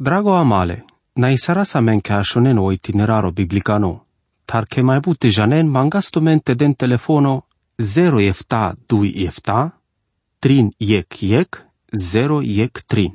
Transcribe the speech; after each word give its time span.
Drago 0.00 0.34
amale, 0.34 0.84
na 1.14 1.28
isara 1.30 1.64
sa 1.64 1.80
men 1.80 2.00
ka 2.00 2.22
shonen 2.24 2.58
o 2.58 2.70
itineraro 2.72 3.30
biblicano, 3.32 4.06
tar 4.46 4.64
ke 4.64 4.80
mai 4.82 5.00
bute 5.04 5.28
janen 5.28 5.68
mangasto 5.68 6.22
mente 6.22 6.54
den 6.54 6.74
telefono 6.74 7.42
0 7.78 8.20
efta 8.20 8.72
2 8.88 9.26
efta, 9.28 9.58
trin 10.40 10.72
iec 10.78 11.22
iec, 11.22 11.60
0 11.92 12.40
iec 12.42 12.80
trin. 12.86 13.12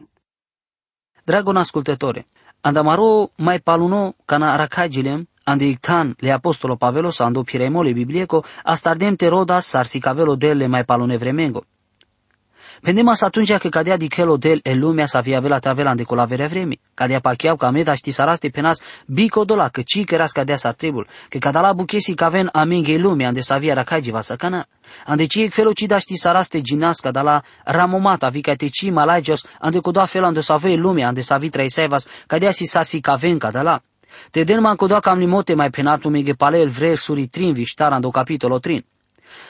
Dragon 1.26 1.58
ascultătore, 1.58 2.26
andamaro 2.62 3.30
mai 3.38 3.60
paluno 3.60 4.14
cana 4.26 4.54
aracagilem, 4.54 5.26
andi 5.44 5.70
ictan 5.70 6.14
le 6.20 6.32
apostolo 6.32 6.78
Pavelo 6.78 7.12
sa 7.12 7.26
ando 7.26 7.44
piremole 7.44 7.94
biblieco, 7.94 8.44
astardem 8.64 9.18
te 9.18 9.30
rodas 9.30 9.66
sarsicavelo 9.66 10.36
delle 10.36 10.68
mai 10.68 10.86
palune 10.86 11.18
vremengo. 11.18 11.66
Pendemas 12.82 13.22
atunci 13.22 13.54
că 13.54 13.70
cadea 13.70 13.98
di 13.98 14.08
chelo 14.08 14.38
del 14.38 14.60
e 14.64 14.74
lumea 14.74 15.06
sa 15.06 15.20
via 15.20 15.40
vela 15.40 15.60
tavela 15.60 15.90
ande 15.90 16.04
colavere 16.04 16.48
vremi. 16.48 16.80
Cadea 16.94 17.20
pacheau 17.20 17.56
ca 17.56 17.70
meda 17.70 17.94
ști 17.94 18.12
saraste 18.12 18.50
penas 18.50 18.82
bico 19.06 19.44
dola 19.44 19.70
că 19.70 19.82
ci 19.82 20.04
că 20.04 20.26
cadea 20.34 20.56
sa 20.56 20.72
tribul. 20.72 21.08
Că 21.30 21.38
cadala 21.38 21.74
buchesi 21.74 22.14
ca 22.14 22.28
ven 22.28 22.50
amenge 22.52 22.98
lumea 22.98 23.28
ande 23.28 23.40
sa 23.40 23.58
via 23.58 23.74
racagi 23.74 24.12
va 24.12 24.22
sacana. 24.22 24.66
Ande 25.06 25.26
ci 25.26 25.48
felo 25.50 25.74
ci 25.74 25.86
da 25.86 25.98
ști 25.98 26.16
saraste 26.16 26.62
ginas 26.62 27.00
cadala 27.00 27.44
ramomata 27.64 28.30
vi 28.30 28.42
ca 28.42 28.54
te 28.56 28.68
ci 28.68 28.90
malagios 28.90 29.46
ande 29.60 29.80
codoa 29.80 30.06
felo 30.06 30.26
ande 30.26 30.42
sa 30.42 30.56
ve 30.56 30.76
lumea 30.76 31.08
ande 31.08 31.22
sa 31.22 31.38
vitra 31.38 31.64
isevas 31.64 32.08
cadea 32.28 32.52
si 32.52 32.66
sarsi 32.66 33.00
ca 33.00 33.14
ven 33.14 33.38
cadala. 33.38 33.82
Te 34.32 34.44
den 34.44 34.62
man 34.62 34.76
codoa 34.76 35.00
cam 35.00 35.20
limote 35.20 35.56
mai 35.56 35.70
penaptu 35.70 36.10
mege 36.10 36.34
palel 36.34 36.70
vre 36.70 36.96
suri 36.96 37.28
trin 37.28 37.54
viștar 37.54 37.92
ando 37.92 38.10
capitolo 38.10 38.60
trin. 38.60 38.84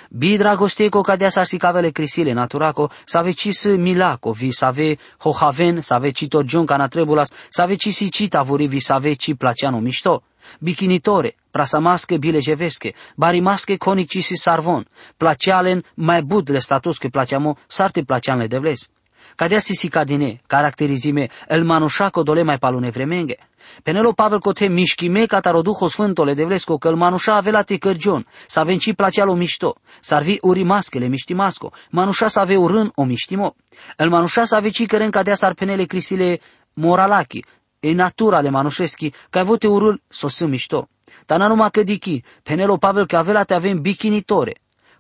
Bi 0.09 0.38
dragosteko 0.38 1.03
kadea 1.03 1.31
sa 1.31 1.45
si 1.45 1.57
cavele 1.57 1.91
crisile 1.91 2.34
naturako, 2.34 2.89
save 3.05 3.34
cis 3.34 3.65
milako, 3.65 4.31
vi 4.31 4.51
save 4.51 4.98
hohaven, 5.23 5.81
save 5.81 6.11
cito 6.13 6.43
giunca 6.43 6.77
na 6.77 6.88
trebulas, 6.88 7.31
save 7.49 7.77
si 7.77 8.09
cita 8.11 8.41
vuri 8.41 8.67
vi 8.67 8.79
save 8.79 9.15
ci 9.15 9.35
placiano 9.35 9.79
mișto. 9.79 10.23
Bikinitore, 10.59 11.35
prasamasche 11.51 12.20
bile 12.20 12.40
jevesche, 12.40 12.93
barimasche 13.15 13.77
conic 13.77 14.09
cisi 14.09 14.35
sarvon, 14.37 14.85
placialen 15.18 15.81
mai 15.96 16.21
bud 16.21 16.49
le 16.49 16.59
status 16.59 16.98
che 16.98 17.09
placiamo, 17.09 17.57
sarte 17.68 18.03
placian 18.05 18.37
le 18.37 18.48
devles. 18.48 18.90
Cadea 19.35 19.59
si 19.59 19.89
cadine, 19.89 20.41
caracterizime, 20.47 21.29
el 21.47 21.63
manușaco 21.63 22.23
dole 22.23 22.43
mai 22.43 22.57
palune 22.57 22.89
vremenge. 22.89 23.35
Penelo 23.83 24.13
Pavel 24.13 24.39
cote 24.39 24.67
mișchime 24.67 25.25
cataroduho 25.25 25.87
sfântole 25.87 26.33
de 26.33 26.43
vlesco 26.43 26.77
că 26.77 26.95
manușa 26.95 27.35
avea 27.35 27.61
te 27.61 27.77
cărgion, 27.77 28.25
să 28.47 28.61
venci 28.65 28.93
placea 28.93 29.23
lo 29.23 29.35
mișto, 29.35 29.75
să 29.99 30.15
arvi 30.15 30.37
uri 30.41 30.63
maschele 30.63 31.07
miștimasco, 31.07 31.71
manușa 31.89 32.27
să 32.27 32.39
avea 32.39 32.59
urân 32.59 32.91
o 32.95 33.03
miștimo. 33.03 33.55
El 33.97 34.09
manușa 34.09 34.43
să 34.43 34.55
avea 34.55 34.69
căren 34.87 35.11
ca 35.11 35.23
dea 35.23 35.35
sarpenele 35.35 35.83
crisile 35.83 36.39
moralachi, 36.73 37.45
e 37.79 37.93
natura 37.93 38.39
le 38.39 38.49
manușeschi, 38.49 39.11
că 39.29 39.37
ai 39.37 39.43
vote 39.43 39.67
urul 39.67 40.01
sosă 40.07 40.47
mișto. 40.47 40.87
Dar 41.25 41.39
numai 41.39 41.69
că 41.71 41.83
dichi, 41.83 42.23
Penelo 42.43 42.77
Pavel 42.77 43.05
că 43.05 43.17
avea 43.17 43.43
te 43.43 43.53
avem 43.53 43.81
bikinitore, 43.81 44.55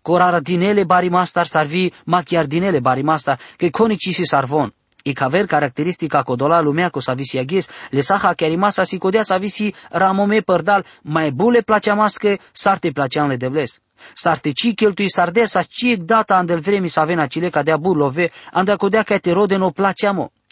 Corara 0.05 0.39
dinele 0.39 0.83
barimastar 0.83 1.45
sarvi 1.45 1.91
machiar 2.05 2.45
dinele 2.45 2.79
barimastar, 2.79 3.39
că 3.57 3.69
conici 3.69 4.13
si 4.13 4.25
sarvon. 4.25 4.73
I 5.03 5.13
caver 5.13 5.45
caracteristica 5.45 6.21
codola 6.23 6.61
lumea 6.61 6.89
cu 6.89 6.99
savisi 6.99 7.37
aghes, 7.37 7.69
le 7.89 8.01
saha 8.01 8.33
chiarimasa 8.33 8.83
si 8.83 8.97
codea 8.97 9.23
savisi 9.23 9.73
ramome 9.89 10.39
părdal, 10.39 10.85
mai 11.01 11.31
bule 11.31 11.61
placea 11.61 11.93
mască, 11.93 12.37
sarte 12.51 12.89
placeanle 12.91 13.35
de 13.35 13.47
vles. 13.47 13.79
Sarte 14.13 14.51
ci 14.51 14.73
cheltui 14.75 15.09
sardesa 15.09 15.61
ci 15.61 15.95
data 15.97 16.35
andel 16.35 16.59
vremi 16.59 16.87
să 16.87 16.99
avena 16.99 17.25
cile 17.25 17.49
ca 17.49 17.63
dea 17.63 17.77
burlove, 17.77 18.31
anda 18.51 18.75
codea 18.75 19.03
ca 19.03 19.17
te 19.17 19.31
rode 19.31 19.57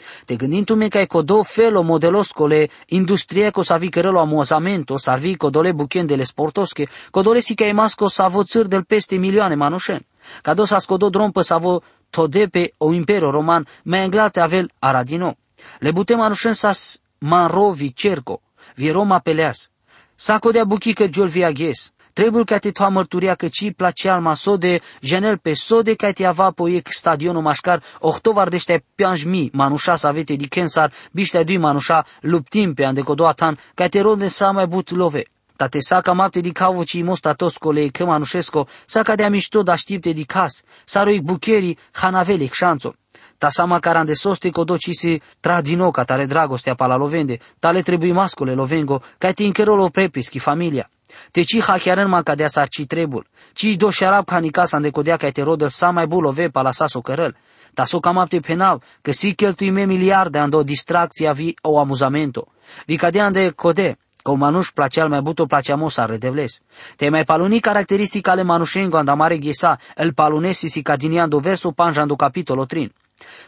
no 0.04 0.10
placeamo. 0.10 0.26
Te 0.26 0.36
gândindu-me 0.36 0.90
ca 0.90 1.06
codo 1.06 1.44
felo 1.44 1.84
modeloscole 1.84 2.70
industrie 2.88 3.52
co 3.52 3.64
savi 3.64 3.90
cărelo 3.90 4.20
amuzamento, 4.20 4.98
sarvi 4.98 5.36
codole 5.36 5.74
buchen 5.74 6.06
dele 6.06 6.24
sportosche, 6.24 6.88
codole 7.12 7.42
si 7.42 7.56
ca 7.56 7.74
masco 7.74 8.08
savo 8.08 8.44
țâr 8.44 8.68
del 8.68 8.84
peste 8.84 9.18
milioane 9.18 9.56
manușen. 9.56 10.06
Cado 10.42 10.66
sa 10.66 10.80
scodo 10.80 11.10
drompă 11.10 11.42
savo 11.42 11.84
todepe 12.10 12.74
o 12.78 12.94
impero 12.94 13.32
roman 13.32 13.68
me 13.84 14.04
englate 14.04 14.40
avel 14.40 14.70
aradino. 14.80 15.36
Le 15.80 15.92
butem 15.92 16.20
anușen 16.20 16.54
sas 16.54 17.02
manrovi 17.20 17.94
cerco, 17.94 18.42
vi 18.76 18.92
Roma 18.92 19.20
peleas. 19.20 19.72
Saco 20.16 20.52
de 20.52 20.64
buchică 20.64 21.08
giol 21.08 21.28
viaghes. 21.28 21.93
Trebuie 22.14 22.44
ca 22.44 22.58
te 22.58 22.72
toa 22.72 22.90
mărturia 22.90 23.36
că 23.36 23.48
ci 23.48 23.72
placea 23.76 24.14
alma 24.14 24.34
sode, 24.34 24.80
genel 25.02 25.38
pe 25.38 25.54
sode 25.54 25.94
ca 25.94 26.12
te 26.12 26.26
ava 26.26 26.52
poiec 26.52 26.88
stadionul 26.92 27.42
mașcar, 27.42 27.84
ohtovar 28.00 28.48
dește 28.48 28.86
pianjmi, 28.96 29.50
manușa 29.54 29.96
să 29.96 30.08
avete 30.08 30.34
di 30.34 30.48
kensar, 30.48 30.94
biște 31.12 31.44
dui 31.44 31.58
manușa, 31.58 32.06
luptim 32.22 32.74
pe 32.74 32.86
andecodoatan, 32.86 33.58
ca 33.74 33.88
te 33.88 34.02
rode 34.02 34.28
sa 34.28 34.52
mai 34.52 34.68
but 34.68 34.90
love. 34.90 35.24
Tate 35.56 35.80
saca 35.80 36.12
mapte 36.12 36.40
di 36.40 36.52
cavo 36.52 36.84
ci 36.84 37.02
mosta 37.02 37.34
toscole 37.34 37.88
că 37.88 38.06
manușesco, 38.06 38.68
saca 38.86 39.16
de 39.16 39.24
amișto 39.24 39.64
da 39.64 39.76
știpte 39.76 40.12
di 40.12 40.24
cas, 40.24 40.64
saroic 40.86 41.22
bucheri, 41.22 41.78
hanavelic 41.92 42.54
șanțo. 42.54 42.94
Ta 43.38 43.50
sama 43.50 43.80
carande 43.80 44.14
soste 44.14 44.50
codo 44.50 44.78
ci 44.78 44.90
si 44.92 45.22
tradino 45.40 45.92
ca 45.92 46.04
tare 46.04 46.26
dragostea 46.26 46.74
pala 46.74 46.96
lovende, 46.96 47.40
tale 47.60 47.82
trebuie 47.82 48.12
mascole 48.14 48.54
lovengo, 48.54 49.02
ca 49.18 49.32
ti 49.32 49.46
încherolo 49.46 49.90
prepischi 49.90 50.40
familia. 50.40 50.90
Te 51.32 51.42
ci 51.42 51.62
hachiaren 51.62 52.10
ma 52.10 52.22
cadea 52.22 52.48
sarci 52.48 52.86
trebul, 52.86 53.26
ci 53.54 53.76
do 53.76 53.90
șarab 53.90 54.26
ca 54.26 54.40
nicasa 54.40 54.80
de 54.80 54.90
codea 54.90 55.18
ca 55.18 55.30
te 55.30 55.42
rodel 55.42 55.70
sa 55.70 55.90
mai 55.90 56.08
bulove 56.08 56.50
pala 56.50 56.72
sa 56.72 56.88
socărel. 56.88 57.36
Ta 57.74 57.84
so 57.84 58.00
cam 58.00 58.18
apte 58.18 58.40
penal, 58.40 58.82
că 59.02 59.12
si 59.12 59.34
cheltui 59.34 59.72
me 59.72 59.86
miliarde 59.86 60.38
ando 60.38 60.64
distracția 60.64 61.32
vi 61.32 61.56
o 61.62 61.80
amuzamento. 61.80 62.48
Vi 62.86 62.96
cadea 62.96 63.30
de 63.30 63.50
code, 63.50 63.98
Că 64.24 64.34
manuș 64.36 64.70
placea 64.70 65.06
mai 65.06 65.22
buto 65.22 65.46
placea 65.46 65.76
mosa 65.76 66.06
redevles. 66.06 66.62
Te 66.96 67.10
mai 67.10 67.24
paluni 67.24 67.60
caracteristica 67.60 68.32
ale 68.32 68.44
manușengo 68.44 68.98
andamare 68.98 69.38
ghesa, 69.38 69.80
el 69.96 70.14
palunesi 70.14 70.68
si 70.68 70.82
cadiniando 70.82 71.40
verso 71.40 71.72
panjando 71.72 72.16
capitolo 72.16 72.66
trin. 72.66 72.94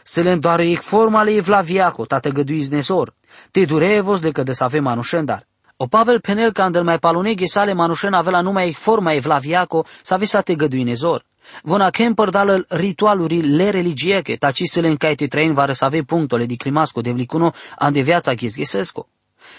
Să 0.02 0.20
le 0.22 0.36
doare 0.36 0.68
ec 0.68 0.80
forma 0.80 1.22
le 1.22 1.30
evlaviaco, 1.30 2.04
tate 2.04 2.30
găduiți 2.30 2.70
nezor. 2.70 3.14
Te 3.50 3.64
durevos 3.64 4.20
de 4.20 4.30
că 4.30 4.42
de 4.42 4.52
să 4.52 4.64
avem 4.64 4.82
manușendar. 4.82 5.46
O 5.78 5.86
Pavel 5.86 6.20
penel 6.20 6.52
că 6.52 6.62
andel 6.62 6.84
mai 6.84 6.98
palune 6.98 7.34
ghesale 7.34 7.72
manușen 7.72 8.12
avea 8.12 8.40
numai 8.40 8.68
ec 8.68 8.76
forma 8.76 9.12
evlaviaco, 9.12 9.84
să 10.02 10.14
avea 10.14 10.26
să 10.26 10.40
te 10.40 10.54
gădui 10.54 10.82
nezor. 10.82 11.24
Vona 11.62 11.90
kem 11.90 12.14
părdală 12.14 12.64
ritualuri 12.68 13.40
le 13.40 13.70
religieche, 13.70 14.36
taci 14.36 14.62
să 14.64 14.80
le 14.80 14.88
încaite 14.88 15.26
trăin 15.26 15.52
vară 15.52 15.72
să 15.72 15.84
ave 15.84 16.02
punctole 16.02 16.44
di 16.44 16.56
climasco 16.56 17.00
de 17.00 17.10
vlicuno 17.10 17.52
ande 17.78 18.00
viața 18.00 18.32
ghesghesesco. 18.32 19.08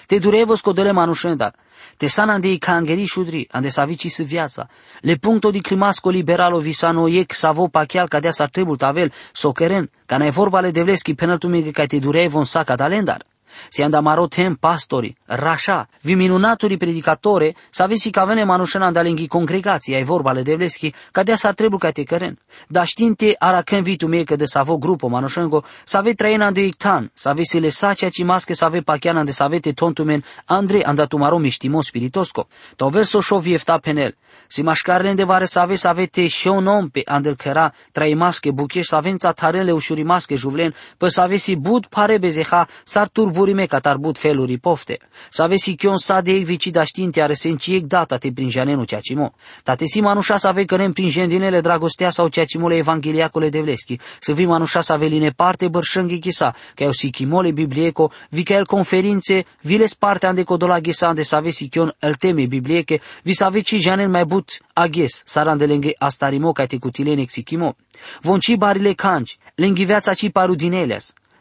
Te 0.06 0.18
durevos 0.18 0.62
codele 0.62 0.92
manușendar. 0.92 1.54
Te 1.98 2.08
sana 2.08 2.34
ande 2.34 2.58
kangeri 2.58 3.06
shudri, 3.06 3.48
ande 3.52 3.68
savici 3.68 4.10
s 4.10 4.22
viața. 4.22 4.68
Le 5.02 5.16
puncto 5.16 5.52
di 5.52 5.62
climasco 5.62 6.10
liberalo 6.10 6.60
visano 6.60 7.08
iec 7.08 7.34
savo 7.34 7.68
pachial 7.68 8.08
ca 8.08 8.30
sa 8.30 8.46
trebul 8.46 8.76
tavel, 8.76 9.14
soceren, 9.32 9.90
ca 10.06 10.18
ne 10.18 10.30
vorba 10.30 10.60
le 10.60 10.72
devleski 10.72 11.14
penaltumige 11.14 11.72
ca 11.72 11.86
te 11.86 12.00
durevon 12.00 12.44
saca 12.44 12.76
dalendar. 12.76 13.22
Si 13.70 13.84
andamaro 13.84 14.28
tem 14.28 14.56
pastori, 14.56 15.18
rasha, 15.26 15.88
vi 16.02 16.16
minunaturi 16.16 16.78
predicatore, 16.78 17.56
să 17.70 17.84
avesi 17.84 18.10
ca 18.10 18.26
vene 18.26 18.44
manușena 18.44 18.86
andalenghi 18.86 19.28
congregații, 19.28 19.96
ai 19.96 20.04
vorba 20.04 20.32
le 20.32 20.42
devleschi, 20.42 20.94
ca 21.12 21.24
de 21.24 21.34
sa 21.34 21.52
trebuie 21.52 21.80
ca 21.80 21.92
te 21.92 22.04
căren. 22.04 22.40
Da 22.68 22.84
știinte 22.84 23.36
ara 23.38 23.62
când 23.62 23.84
vitu 23.84 24.08
mie 24.08 24.24
că 24.24 24.36
de 24.36 24.46
să 24.46 24.58
avo 24.60 24.78
grupo 24.78 25.08
manușengo, 25.08 25.64
să 25.84 25.98
ave 25.98 26.14
trăina 26.14 26.52
de 26.52 26.66
ictan, 26.66 27.12
să 27.14 27.30
avesi 27.30 27.60
le 27.60 27.70
sacea 27.70 28.10
ci 28.10 28.24
masche 28.24 28.54
să 28.54 28.66
ave 28.66 28.80
pachiana 28.80 29.24
de 29.24 29.32
să 29.32 29.44
avete 29.44 29.72
tontumen, 29.72 30.24
Andre 30.46 30.84
andatumaro 30.84 31.38
miștimo 31.40 31.82
spiritosco. 31.82 32.48
To 32.76 32.90
verso 32.90 33.22
šo 33.22 33.40
viefta 33.40 33.80
penel. 33.80 34.16
Si 34.48 34.62
mașcarle 34.62 35.14
de 35.14 35.24
vare 35.24 35.46
să 35.46 35.60
ave 35.60 35.76
să 35.76 35.90
avete 35.90 36.28
și 36.28 36.48
un 36.48 36.68
om 36.68 36.90
pe 36.90 37.02
andel 37.06 37.36
căra, 37.36 37.74
trai 37.92 38.14
masche 38.14 38.52
buchești, 38.52 38.96
avența 38.96 39.32
tarele 39.32 39.72
ușuri 39.72 40.04
masche 40.04 40.36
juvlen, 40.36 40.74
pe 40.98 41.10
să 41.10 41.22
avesi 41.22 41.56
bud 41.56 41.86
pare 41.86 42.18
bezeha, 42.18 42.68
s-ar 42.84 43.08
turburi 43.08 43.47
me 43.54 43.66
ca 43.66 43.80
tarbut 43.80 44.18
feluri 44.18 44.58
pofte. 44.58 44.98
Să 45.30 45.44
avesi 45.44 45.76
chion 45.76 45.98
sa 45.98 46.22
de 46.22 46.32
vici 46.32 46.68
da 46.68 46.84
știinte 46.84 47.22
are 47.22 47.34
senci 47.34 47.80
data 47.82 48.18
te 48.18 48.32
prin 48.32 48.50
janenu 48.50 48.84
cea 48.84 49.00
cimo. 49.00 49.34
Tate 49.64 49.86
si 49.86 50.02
manușa 50.02 50.38
să 50.38 50.48
ave 50.48 50.64
cărem 50.66 50.92
prin 50.92 51.10
jendinele 51.10 51.62
dragostea 51.62 52.10
sau 52.10 52.28
cea 52.28 52.44
cimole 52.44 52.76
evangheliacole 52.76 53.50
de 53.50 53.60
vleschi. 53.60 54.00
Să 54.20 54.34
vi 54.34 54.46
manușa 54.46 54.82
să 54.82 54.94
aveline 54.94 55.30
parte 55.30 55.68
bărșânghi 55.68 56.20
chisa, 56.20 56.56
ca 56.76 56.84
eu 56.84 56.92
si 56.92 57.10
chimole 57.10 57.52
biblieco, 57.52 58.12
vi 58.30 58.44
ca 58.44 58.56
el 58.56 58.66
conferințe, 58.66 59.46
vi 59.62 59.78
les 59.78 59.94
parte 59.94 60.28
ande 60.28 60.44
codola 60.44 60.80
ghesa 60.80 61.08
ande 61.08 61.24
să 61.24 61.36
avesi 61.36 61.68
chion 61.68 61.96
el 62.00 62.14
teme 62.14 62.46
biblieche, 62.46 63.00
vi 63.24 63.34
să 63.34 63.44
aveci 63.44 63.76
janen 63.76 64.10
mai 64.10 64.26
but 64.26 64.60
aghes, 64.74 65.22
sarandelenghe 65.26 65.94
astarimo 65.98 66.52
ca 66.52 66.66
te 66.66 66.78
cutilene 66.78 67.24
xichimo. 67.24 67.76
Vonci 68.22 68.56
barile 68.56 68.94
canci, 68.94 69.38
lenghi 69.56 69.84
viața 69.84 70.14
ci 70.14 70.30
paru 70.32 70.56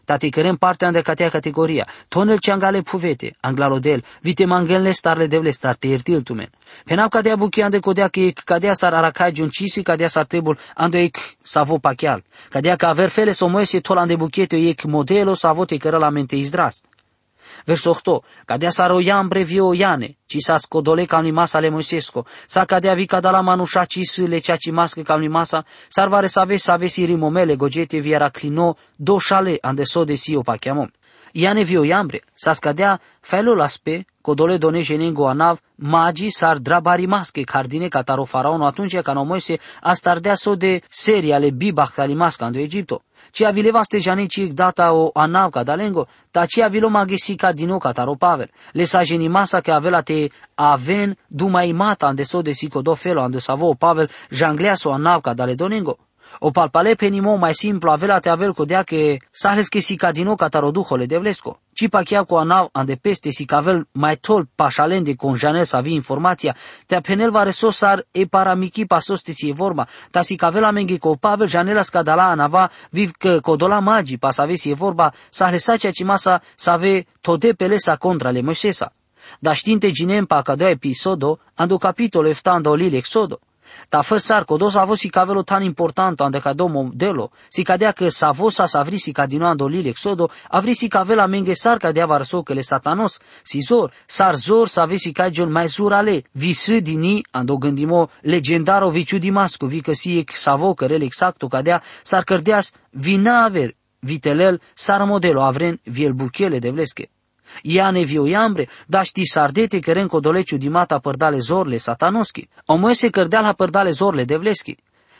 din 0.07 0.15
eleas. 0.15 0.15
Tati 0.19 0.31
cărem 0.31 0.57
partea 0.57 0.91
de 0.91 1.01
catea 1.01 1.29
categoria. 1.29 1.87
Tonel 2.09 2.39
angale 2.51 2.81
puvete, 2.81 3.37
anglalodel, 3.41 4.05
vite 4.21 4.45
mangelne 4.45 4.91
starle 4.93 5.27
devle 5.27 5.51
starte 5.51 5.87
irtil 5.87 6.23
tumen. 6.23 6.51
Penap 6.85 7.11
cadea 7.11 7.37
buchi 7.37 7.63
ande 7.63 7.81
codea 7.81 8.09
că 8.09 8.21
cadea 8.45 8.73
sar 8.75 8.95
aracai 8.95 9.33
juncisi 9.35 9.83
cadea 9.83 10.09
sar 10.09 10.25
trebul 10.25 10.59
ande 10.75 10.99
ec 10.99 11.17
savo 11.43 11.79
pachial. 11.79 12.23
Cadea 12.51 12.77
că 12.77 12.87
aver 12.87 13.09
fele 13.09 13.33
somoese 13.33 13.81
tol 13.81 13.97
ande 13.97 14.17
buchiete 14.17 14.57
ec 14.57 14.83
modelo 14.85 15.35
savo 15.35 15.65
te 15.65 15.77
cără 15.77 15.99
la 15.99 16.11
mente 16.11 16.37
izdras. 16.37 16.83
Verso 17.65 17.91
8. 17.91 18.23
Cadea 18.45 18.71
sa 18.71 18.87
roiam 18.87 19.29
brevio 19.29 19.73
iane, 19.73 20.17
ci 20.27 20.41
sa 20.41 20.57
scodole 20.57 21.07
cam 21.07 21.23
ni 21.23 21.33
masa 21.33 21.61
le 21.61 21.71
Moisesco, 21.71 22.27
sa 22.47 22.65
cadea 22.65 22.95
vi 22.95 23.07
cadala 23.07 23.41
manușa 23.41 23.85
ci 23.85 24.03
le 24.27 24.39
cea 24.39 24.57
ci 24.57 24.71
mască 24.71 25.03
cam 25.03 25.21
ni 25.21 25.29
masa, 25.29 25.65
sarvare 25.89 26.27
sa 26.27 26.45
vesi 26.45 26.65
sa 26.65 26.77
vesi 26.77 27.05
rimomele 27.05 27.57
gogete 27.57 28.01
viera 28.01 28.31
clino 28.31 28.77
do 28.97 29.19
șale 29.19 29.59
ande 29.61 29.85
so 29.85 30.05
de 30.05 30.15
si 30.15 30.37
o 30.37 30.43
pachiamom. 30.43 30.91
Iane 31.33 31.65
vio 31.65 31.85
iambre, 31.85 32.23
sa 32.35 32.53
scadea 32.53 33.01
felul 33.21 33.61
aspe, 33.61 34.07
codole 34.23 34.59
done 34.59 34.81
jenengo 34.81 35.27
anav, 35.27 35.59
magi 35.77 36.31
sar 36.31 36.59
drabari 36.59 37.07
masche 37.07 37.45
cardine 37.45 37.89
cataro 37.89 38.25
faraono 38.25 38.67
atunci 38.67 39.03
ca 39.03 39.13
no 39.13 39.25
Moise 39.25 39.59
astardea 39.83 40.35
so 40.37 40.57
de 40.57 40.83
serie 40.89 41.35
ale 41.35 41.51
bibach 41.53 41.99
alimasca 41.99 42.47
ando 42.47 42.59
Egipto 42.59 43.03
ci 43.37 43.45
avilevaste 43.45 43.99
janici 44.01 44.49
data 44.55 44.95
o 44.95 45.11
anavca 45.13 45.63
dalengo, 45.63 46.07
ta 46.31 46.47
ci 46.47 46.63
avilo 46.63 46.89
magesica 46.89 47.53
dino 47.53 47.77
cataro 47.77 48.17
pavel. 48.17 48.49
Le 48.73 48.87
sa 48.87 49.03
masa 49.29 49.61
che 49.61 49.73
avela 49.73 50.03
te 50.03 50.31
aven 50.55 51.15
dumai 51.29 51.75
mata 51.75 52.07
ande 52.07 52.25
so 52.25 52.41
de 52.41 52.55
sico 52.55 52.81
do 52.81 52.95
felo 52.95 53.21
ande 53.21 53.39
savo 53.41 53.75
pavel 53.75 54.09
jangleaso 54.31 54.91
anavca 54.91 55.35
dale 55.35 55.55
donengo. 55.55 55.99
O 56.41 56.51
palpale 56.51 56.97
penimo 56.97 57.37
mai 57.37 57.55
simplu 57.55 57.91
avela 57.91 58.21
te 58.21 58.29
avel 58.29 58.53
codea 58.53 58.85
che 58.85 59.21
sales 59.31 59.69
che 59.69 59.81
si 59.81 59.97
cadino 59.97 60.35
cataroduhole 60.35 61.07
de 61.07 61.19
vlesco. 61.19 61.61
Ci 61.73 61.89
pachea 61.89 62.25
cu 62.25 62.35
anav 62.35 62.69
ande 62.73 62.97
peste 62.97 63.31
si 63.31 63.45
cavel 63.45 63.87
mai 63.93 64.17
tol 64.17 64.47
pașalen 64.55 65.03
de 65.03 65.15
conjanel 65.15 65.65
să 65.65 65.77
avi 65.77 65.93
informația, 65.93 66.57
te 66.87 67.01
penel 67.01 67.31
va 67.31 67.43
resosar 67.43 68.05
e 68.11 68.27
paramiki 68.27 68.87
pasoste 68.87 69.33
si 69.33 69.49
e 69.49 69.53
vorba, 69.53 69.87
ta 70.11 70.23
si 70.23 70.37
cavel 70.37 70.65
amengi 70.65 70.99
co 70.99 71.17
pavel 71.17 71.49
janela 71.49 71.83
scadala 71.83 72.31
anava 72.31 72.71
viv 72.91 73.11
că 73.19 73.41
codola 73.41 73.81
magi 73.81 74.19
pas 74.19 74.39
ave 74.39 74.55
si 74.55 74.71
e 74.71 74.75
vorba, 74.75 75.13
sa 75.31 75.49
hlesa 75.49 75.77
cea 75.77 75.91
ci 75.91 76.05
masa 76.05 76.43
să 76.55 76.71
ave 76.71 77.07
tode 77.21 77.53
pelesa 77.53 77.97
contra 77.97 78.31
le 78.31 78.43
Moisesa. 78.43 78.93
Da 79.39 79.53
știinte 79.53 79.91
ginem 79.91 80.25
pa 80.25 80.43
ca 80.43 80.55
doi 80.55 80.71
episodo, 80.71 81.39
ando 81.55 81.79
capitolo 81.79 82.29
eftando 82.29 82.75
lile 82.75 82.97
exodo. 82.97 83.41
Ta 83.89 84.01
fă 84.01 84.17
sarco, 84.17 84.57
dos 84.57 84.75
avo 84.75 84.95
si 84.95 85.09
cavelo 85.09 85.43
tan 85.43 85.63
importante 85.63 86.23
ande 86.23 86.39
ca 86.39 86.53
do 86.53 86.67
modelo, 86.67 87.31
si 87.49 87.63
cadea 87.63 87.93
că 87.93 88.09
sa 88.09 88.31
vosa 88.31 88.67
sa 88.67 88.83
vri 88.83 88.99
si 88.99 89.13
cadino 89.13 89.47
ando 89.47 89.67
lile 89.67 89.89
exodo, 89.89 90.31
avri 90.51 90.75
si 90.75 90.89
cavela 90.89 91.27
menge 91.27 91.55
sar 91.55 91.77
cadea 91.77 92.07
varso 92.07 92.43
că 92.43 92.53
le 92.53 92.61
satanos, 92.61 93.19
si 93.43 93.61
zor, 93.61 93.93
sar 94.07 94.35
zor 94.35 94.69
sa 94.69 94.85
vri 94.85 94.99
si 94.99 95.13
cagion 95.13 95.51
mai 95.51 95.67
zur 95.67 95.93
ale, 95.93 96.25
vi 96.33 96.53
s 96.53 96.81
dini, 96.81 97.23
ando 97.31 97.57
gândimo 97.57 98.11
legendaro 98.21 98.89
viciu 98.89 99.19
di 99.19 99.31
masco, 99.31 99.67
vi 99.67 99.81
că 99.81 99.93
si 99.93 100.19
ec 100.19 100.31
savo 100.31 100.75
cărel 100.75 101.03
exacto 101.03 101.47
cadea, 101.47 101.83
sar 102.03 102.25
cărdeas 102.25 102.73
vinaver, 102.91 103.75
vitelel, 104.01 104.61
sar 104.75 105.05
modelo 105.05 105.43
avren 105.43 105.81
viel 105.85 106.13
buchele 106.13 106.59
de 106.59 106.71
vlesche. 106.71 107.11
Ia 107.63 107.91
nevio 107.91 108.27
iambre, 108.27 108.69
da 108.87 109.03
ști 109.03 109.25
sardete 109.25 109.81
că 109.81 109.93
renco 109.93 110.21
doleciu 110.21 110.57
di 110.57 110.69
mata 110.69 110.99
părdale 110.99 111.39
zorle 111.39 111.77
satanoski. 111.77 112.49
O 112.67 112.77
moese 112.77 113.11
cărdea 113.11 113.41
la 113.41 113.53
părdale 113.53 113.91
zorle 113.91 114.25
devleschi. 114.25 114.77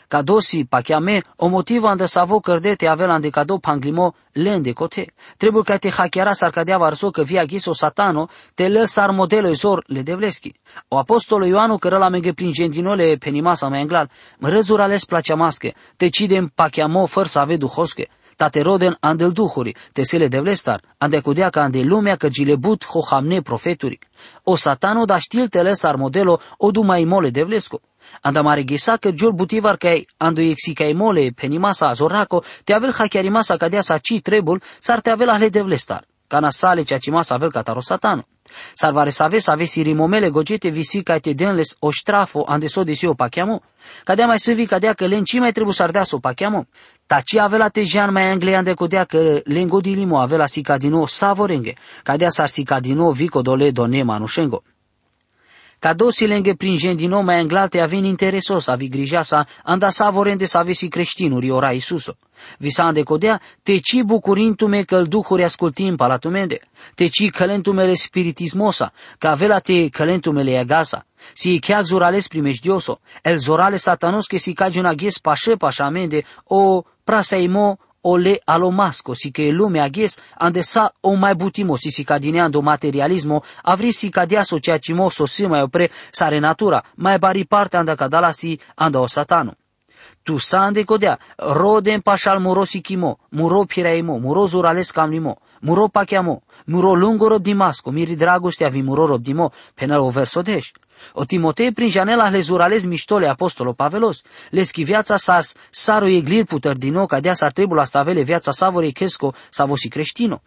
Ca 0.07 0.21
dosi 0.21 0.65
pachiame, 0.65 1.21
o 1.35 1.47
motivă 1.47 1.87
ande 1.87 2.05
savo 2.05 2.39
cărdete 2.39 2.87
avea 2.87 3.07
ande 3.07 3.29
cado 3.29 3.57
panglimo 3.57 4.15
lende 4.31 4.71
cote. 4.71 5.13
Trebuie 5.37 5.63
ca 5.63 5.77
te 5.77 5.89
hackeara 5.89 6.33
sar 6.33 6.49
cadea 6.49 6.77
varso 6.77 7.09
că 7.09 7.23
via 7.23 7.43
ghiso 7.45 7.73
satano, 7.73 8.29
te 8.53 8.67
lel 8.67 8.85
sar 8.85 9.11
modelo 9.11 9.51
zor 9.51 9.83
le 9.87 10.01
devleschi. 10.01 10.53
O 10.87 10.97
apostolo 10.97 11.45
Ioanu 11.45 11.77
cără 11.77 11.97
la 11.97 12.09
menge 12.09 12.33
prin 12.33 12.51
gentinole 12.51 13.15
penimasa 13.15 13.67
mai 13.67 13.79
englar, 13.79 14.09
mă 14.37 14.49
răzura 14.49 14.85
les 14.85 15.05
placea 15.05 15.35
masche, 15.35 15.73
te 15.97 16.09
cidem 16.09 16.51
pachiamo 16.55 17.05
făr 17.05 17.25
să 17.25 17.39
ave 17.39 17.57
duhosche 17.57 18.07
tate 18.37 18.61
roden 18.61 18.97
andel 18.99 19.31
duhuri, 19.31 19.75
te 19.93 20.03
sele 20.03 20.27
de 20.27 20.39
vlestar, 20.39 20.81
ande 20.97 21.19
kudea 21.19 21.49
ca 21.49 21.61
ande 21.61 21.81
lumea 21.81 22.15
că 22.15 22.27
gilebut 22.29 22.85
ho 22.85 23.01
hamne 23.09 23.41
profeturi. 23.41 23.99
O 24.43 24.55
satano 24.55 25.05
da 25.05 25.17
știl 25.17 25.47
telesar 25.47 25.95
modelo 25.95 26.39
o 26.57 26.71
du 26.71 26.81
mai 26.81 27.03
mole 27.03 27.29
de 27.29 27.43
vlesco. 27.43 27.81
Anda 28.21 28.41
mare 28.41 28.63
gesa 28.63 28.97
că 28.97 29.09
jol 29.15 29.31
butivar 29.31 29.75
că 29.77 29.89
ando 30.17 30.41
exi 30.41 30.73
ca 30.73 30.89
mole 30.93 31.31
penimasa 31.35 31.91
zoraco, 31.93 32.43
te 32.63 32.73
avel 32.73 32.93
hachiarimasa 32.93 33.57
cadea 33.57 33.81
sa 33.81 33.97
ci 33.97 34.19
trebul, 34.21 34.61
sar 34.79 35.01
te 35.01 35.09
avel 35.09 35.29
ahle 35.29 35.49
de 35.49 35.61
vlestar. 35.61 36.05
Cana 36.27 36.49
sale 36.49 36.83
cea 36.83 36.97
ci 36.97 37.09
masa 37.09 37.35
avel 37.35 37.51
cataro 37.51 37.79
satano. 37.79 38.25
Salvare 38.73 39.09
save 39.09 39.39
save 39.39 39.63
sirimomele 39.63 40.29
gogete 40.29 40.69
visi 40.69 41.01
ca 41.03 41.17
te 41.17 41.33
denles 41.33 41.75
o 41.79 41.91
strafo 41.91 42.43
ande 42.47 42.67
so 42.67 42.83
desio 42.83 43.13
pachiamo. 43.13 43.61
Cadea 44.03 44.25
mai 44.25 44.39
săvi 44.39 44.65
cadea 44.65 44.93
că 44.93 45.05
len 45.05 45.23
ci 45.23 45.39
mai 45.39 45.51
trebuie 45.51 45.73
să 45.73 45.83
ardea 45.83 46.03
so 46.03 46.17
pachiamo. 46.17 46.65
Taci 47.05 47.35
avea 47.35 47.69
te 47.69 47.83
jan 47.83 48.11
mai 48.11 48.31
anglean 48.31 48.63
de 48.63 48.73
codea 48.73 49.03
că 49.03 49.41
len 49.43 49.67
godilimo 49.67 50.19
avea 50.19 50.45
sica 50.45 50.77
din 50.77 50.89
nou 50.89 51.05
savorenge. 51.05 51.73
Cadea 52.03 52.29
sar 52.29 52.47
sica 52.47 52.79
din 52.79 52.95
nou 52.95 53.11
vico 53.11 53.41
dole 53.41 53.71
done 53.71 54.03
manușengo. 54.03 54.63
Cadosile 55.79 56.41
prin 56.57 56.95
din 56.95 57.09
nou 57.09 57.21
mai 57.21 57.39
englalte 57.39 57.81
avem 57.81 58.03
interesos 58.03 58.67
avi 58.67 58.87
grija 58.87 59.21
sa 59.21 59.47
anda 59.63 59.89
savorende 59.89 60.45
să 60.45 60.57
avesi 60.57 60.87
creștinuri 60.87 61.49
ora 61.49 61.71
Isuso. 61.71 62.17
Visande 62.57 63.03
codea, 63.03 63.41
te 63.63 63.77
ci 63.77 64.01
bucurintume 64.01 64.83
că 64.83 65.01
duhuri 65.01 65.43
ascultim 65.43 65.95
palatumende, 65.95 66.59
te 66.95 67.07
ci 67.07 67.29
călentumele 67.29 67.93
spiritismosa, 67.93 68.93
că 69.17 69.27
avela 69.27 69.59
te 69.59 69.89
călentumele 69.89 70.59
agasa, 70.59 71.05
si 71.33 71.59
chiar 71.59 71.83
zurales 71.83 72.27
primejdioso, 72.27 72.99
el 73.23 73.37
zorale 73.37 73.77
satanos 73.77 74.25
que 74.25 74.37
si 74.37 74.53
cagi 74.53 74.79
una 74.79 74.93
ghes 74.93 75.19
pașe 75.19 75.55
pașamende, 75.55 76.23
o 76.43 76.83
prasaimo 77.03 77.79
ole 78.09 78.41
alomasco, 78.43 79.13
si 79.13 79.31
che 79.31 79.51
lume 79.51 79.79
aghes 79.79 80.17
ande 80.37 80.61
sa 80.61 80.91
o 81.01 81.15
mai 81.15 81.35
butimo 81.35 81.75
si 81.75 81.91
si 81.91 82.03
cadineando 82.03 82.61
materialismo, 82.61 83.43
avri 83.63 83.91
si 83.91 84.09
cadiaso 84.09 84.59
ceea 84.59 84.79
cimo 84.79 85.09
so 85.09 85.25
si 85.25 85.45
mai 85.47 85.61
opre 85.61 85.91
sare 86.09 86.39
natura, 86.39 86.83
mai 86.97 87.19
bari 87.19 87.45
parte 87.45 87.77
anda 87.77 87.95
cadala 87.95 88.31
si 88.31 88.59
anda 88.75 88.99
o 88.99 89.07
satano. 89.07 89.55
Tu 90.23 90.37
sande 90.37 90.83
codea, 90.83 91.17
rodem 91.37 92.01
pașal 92.01 92.39
muro 92.39 92.65
si 92.65 92.81
chimo, 92.81 93.19
muro 93.31 93.63
pireimo, 93.65 94.17
muro 94.19 94.45
zurales 94.45 94.91
camnimo, 94.91 95.37
muro 95.61 95.87
pachiamo, 95.87 96.43
muro 96.65 96.93
lungo 96.93 97.27
rob 97.27 97.41
dimasco, 97.41 97.91
miri 97.91 98.15
dragostea 98.15 98.69
vi 98.69 98.81
muro 98.81 99.05
rob 99.05 99.21
dimo, 99.21 99.51
penal 99.73 99.99
o 99.99 100.09
verso 100.09 100.41
deș. 100.41 100.71
O 101.13 101.25
Timotei 101.25 101.71
prin 101.71 101.89
janela 101.89 102.29
le 102.29 102.39
zurales 102.39 102.85
miștole 102.85 103.27
apostolo 103.27 103.73
Pavelos, 103.73 104.21
le 104.49 104.63
schi 104.63 104.83
viața 104.83 105.17
sars, 105.17 105.55
saro 105.69 106.07
eglir 106.07 106.45
puter 106.45 106.75
din 106.75 106.93
nou, 106.93 107.05
ca 107.05 107.19
dea 107.19 107.33
s-ar 107.33 107.51
trebui 107.51 107.79
asta 107.79 107.99
avele 107.99 108.21
viața 108.21 108.51
savore 108.51 108.89
chesco, 108.89 109.33
savosi 109.49 109.87
creștino. 109.87 110.41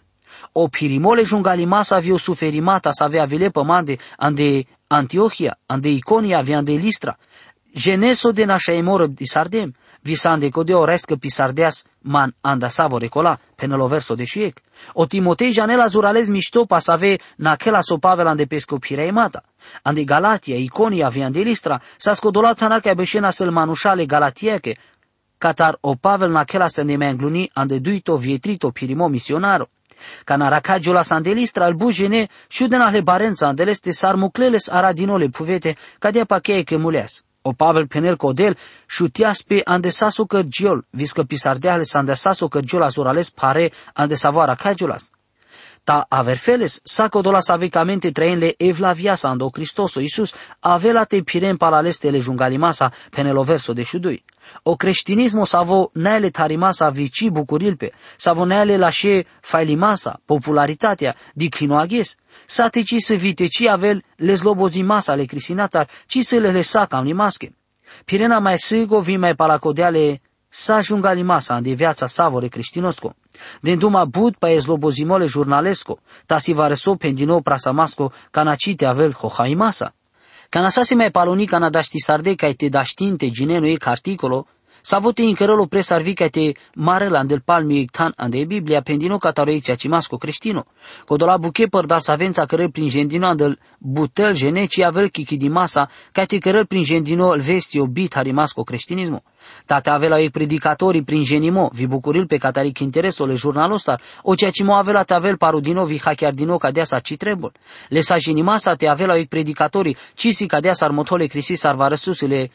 O 0.52 0.68
pirimole 0.68 1.22
jungalimasa 1.22 1.96
avio 1.96 2.16
suferimata 2.16 2.90
să 2.90 3.04
avea 3.04 3.24
vile 3.24 3.48
pămande 3.48 3.96
ande 4.16 4.64
Antiohia, 4.86 5.58
ande 5.66 5.88
Iconia, 5.88 6.38
avea 6.38 6.56
ande 6.56 6.72
Listra. 6.72 7.16
Geneso 7.74 8.30
de 8.32 8.44
nașa 8.44 8.72
emoră 8.72 9.06
di 9.06 9.26
sardem, 9.26 9.74
visande 10.02 10.48
code 10.48 10.74
orescă 10.74 11.14
pisardeas 11.14 11.84
man 11.98 12.34
anda 12.40 12.68
savore 12.68 13.06
cola, 13.06 13.38
penelo 13.54 13.86
verso 13.86 14.14
de 14.14 14.24
șiec. 14.24 14.58
O 14.92 15.06
Timotei 15.06 15.52
janela 15.52 15.86
zurales 15.86 16.28
mișto 16.28 16.64
pasave 16.64 17.18
naquela 17.36 17.80
so 17.80 17.96
Pavel 17.96 18.36
de 18.36 18.44
pescopire 18.44 19.10
mata. 19.10 19.42
Ande 19.82 20.04
Galatia, 20.04 20.56
Iconia, 20.56 21.10
ande 21.24 21.40
Listra, 21.40 21.80
sa 21.96 22.12
scodolat 22.12 22.56
țanaca 22.56 22.94
beșena 22.94 23.30
sel 23.30 23.50
manușale 23.50 24.06
galatieche, 24.06 24.76
catar 25.38 25.78
o 25.80 25.94
Pavel 25.94 26.30
naquela 26.30 26.68
se 26.68 26.82
ne 26.82 26.96
mengluni 26.96 27.50
ande 27.52 27.78
duito 27.78 28.16
vietrito 28.16 28.70
pirimo 28.70 29.08
misionaro. 29.08 29.68
Canaracaggio 30.24 30.92
la 30.92 31.02
sandelistra 31.02 31.64
al 31.64 31.74
bujene 31.74 32.28
șudena 32.48 32.90
le 32.90 33.00
barența 33.00 33.46
andeleste 33.46 33.92
sar 33.92 34.16
mucleles 34.16 34.68
aradinole 34.68 35.28
puvete, 35.28 35.76
cadea 35.98 36.24
pacheie 36.24 36.62
che 36.62 36.76
muleas. 36.76 37.24
O 37.50 37.52
Pavel 37.52 37.86
penel 37.86 38.16
codel 38.16 38.56
șutias 38.86 39.42
pe 39.42 39.60
andesaso 39.64 40.24
cărgiol, 40.24 40.86
viscă 40.90 41.22
pisardeale 41.22 41.82
s 41.82 41.94
andesaso 41.94 42.48
cărgiol 42.48 42.82
azurales 42.82 43.30
pare 43.30 43.72
andesavoara 43.94 44.54
cagiulas. 44.54 45.10
Ta 45.84 46.06
averfeles, 46.08 46.80
saco 46.84 47.22
dolas 47.22 47.48
avecamente 47.50 48.12
traenle 48.12 48.54
evlaviasa 48.58 49.28
ando 49.28 49.50
Cristoso 49.50 50.00
Iisus, 50.00 50.34
avela 50.60 51.04
te 51.04 51.22
pirem 51.22 51.56
palaleste 51.56 52.10
le 52.10 52.18
jungalimasa 52.18 52.92
penelo 53.10 53.42
verso 53.42 53.72
de 53.72 53.82
șudui. 53.82 54.24
O 54.62 54.76
creștinismo 54.76 55.44
savo 55.44 55.90
neale 55.94 56.30
tarimasa 56.30 56.90
vici 56.90 57.28
bucurilpe, 57.30 57.92
savo 58.16 58.44
neale 58.44 58.76
lașe 58.76 59.26
failimasa, 59.40 60.20
popularitatea, 60.24 61.16
diclinoaghes, 61.34 62.16
sa 62.46 62.68
te 62.68 62.82
ci 62.82 62.94
să 62.98 63.14
viteci 63.14 63.66
avel 63.66 64.02
les 64.16 64.42
lobozimasa 64.42 65.14
le 65.14 65.24
crisinatar, 65.24 65.88
ci 66.06 66.18
să 66.22 66.36
le 66.36 66.50
lesa 66.50 66.86
cam 66.86 67.04
limasche. 67.04 67.54
Pirena 68.04 68.38
mai 68.38 68.58
sigo 68.58 69.00
vi 69.00 69.16
mai 69.16 69.34
palacodeale 69.34 70.20
sa 70.48 70.80
jungalimasa 70.80 71.54
ande 71.54 71.72
viața 71.72 72.06
savore 72.06 72.48
creștinosco. 72.48 73.14
Den 73.60 73.78
duma 73.78 74.04
bud 74.04 74.36
pa 74.38 74.50
eslobozimole 74.50 75.26
jurnalesco, 75.26 75.98
ta 76.26 76.38
si 76.38 76.52
vareso 76.52 76.96
pendino 76.96 77.40
prasamasco 77.40 78.12
canacite 78.30 78.86
avel 78.86 79.12
hohaimasa. 79.12 79.94
Canasasi 80.48 80.94
mai 80.94 81.10
paloni 81.10 81.46
cana 81.46 81.70
daști 81.70 81.98
sarde 81.98 82.34
ca 82.34 82.52
te 82.52 82.68
daștinte 82.68 83.30
ginenu 83.30 83.66
e 83.66 83.76
articolo, 83.80 84.46
Savote 84.82 85.22
incărălo 85.22 85.66
presarvicate 85.66 86.54
marela 86.74 87.24
del 87.24 87.40
palmi 87.40 87.80
ictan 87.80 88.12
ande 88.16 88.44
Biblia 88.44 88.80
pendino 88.80 89.18
cataroicea 89.18 89.74
cimasco 89.74 90.16
creștino. 90.16 90.64
Codola 91.04 91.36
buche 91.36 91.66
părda 91.66 91.98
savența 91.98 92.44
cărăl 92.44 92.70
prin 92.70 92.88
gendino 92.88 93.26
andel 93.26 93.58
butel 93.78 94.34
geneci 94.34 94.80
avel 94.80 95.08
chichi 95.08 95.36
di 95.36 95.48
masa, 95.48 95.88
cate 96.12 96.38
cărăl 96.38 96.66
prin 96.66 96.82
gendino 96.82 97.34
el 97.34 97.40
vestio 97.40 97.86
bit 97.86 98.14
harimasco 98.14 98.62
creștinismo. 98.62 99.22
Tate 99.66 99.90
avea 99.90 100.20
ei 100.20 100.30
predicatorii 100.30 101.02
prin 101.02 101.22
genimo, 101.22 101.70
vi 101.72 101.86
bucuril 101.86 102.26
pe 102.26 102.36
cataric 102.36 102.78
interesole 102.78 103.34
jurnalostar, 103.34 104.00
o 104.22 104.34
ceea 104.34 104.50
ce 104.50 104.64
mo 104.64 104.74
avea 104.74 105.02
tavel 105.02 105.36
parudino 105.36 105.84
vi 105.84 106.00
hachiar 106.00 106.32
dino 106.34 106.56
cadea 106.56 106.84
sa 106.84 106.98
ci 106.98 107.16
trebol. 107.16 107.52
Le 107.88 108.00
sa 108.00 108.16
genimasa 108.16 108.74
te 108.74 108.86
avea 108.86 109.16
ei 109.16 109.26
predicatorii, 109.26 109.96
ci 110.14 110.32
si 110.32 110.46
cadea 110.46 110.72
sa 110.72 110.86
armotole 110.86 111.26
crisi 111.26 111.54
sarvarăsusule 111.54 112.40
e 112.40 112.50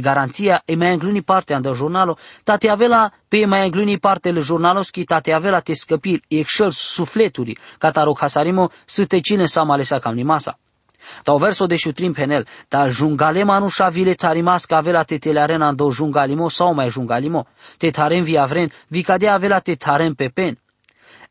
garanția 0.00 0.62
e 0.64 0.74
mai 0.74 0.92
îngluni 0.92 1.22
partea 1.22 1.60
de 1.60 1.70
jurnalo, 1.74 2.16
tate 2.44 2.68
avela 2.68 3.12
pe 3.28 3.46
mai 3.46 3.64
îngluni 3.64 3.98
partele 3.98 4.40
jurnalovski, 4.40 5.04
tate 5.04 5.32
avela 5.32 5.60
te 5.60 5.74
scăpil, 5.74 6.22
e 6.28 6.38
excel 6.38 6.70
sufleturi, 6.70 7.58
cataro 7.78 8.12
hasarimo, 8.18 8.70
să 8.84 9.04
te 9.04 9.20
cine 9.20 9.44
sa 9.44 9.62
malesa 9.62 9.98
cam 9.98 10.14
nimasa. 10.14 10.58
Tau 11.22 11.38
verso 11.38 11.66
de 11.66 11.76
șutrim 11.76 12.12
penel, 12.12 12.46
dar 12.68 12.90
jungalema 12.90 13.58
nu 13.58 13.68
și 13.68 13.84
vile 13.90 14.14
tarimas 14.14 14.64
ca 14.64 14.76
avela 14.76 15.02
te 15.02 15.18
telearena 15.18 15.72
do 15.72 15.90
jungalimo 15.90 16.48
sau 16.48 16.74
mai 16.74 16.90
jungalimo. 16.90 17.46
Te 17.78 17.90
tarem 17.90 18.22
vi 18.22 18.38
avren, 18.38 18.72
vi 18.88 19.02
cadea 19.02 19.34
avela 19.34 19.58
te 19.58 19.74
tarem 19.74 20.14
pe 20.14 20.28
pen. 20.28 20.58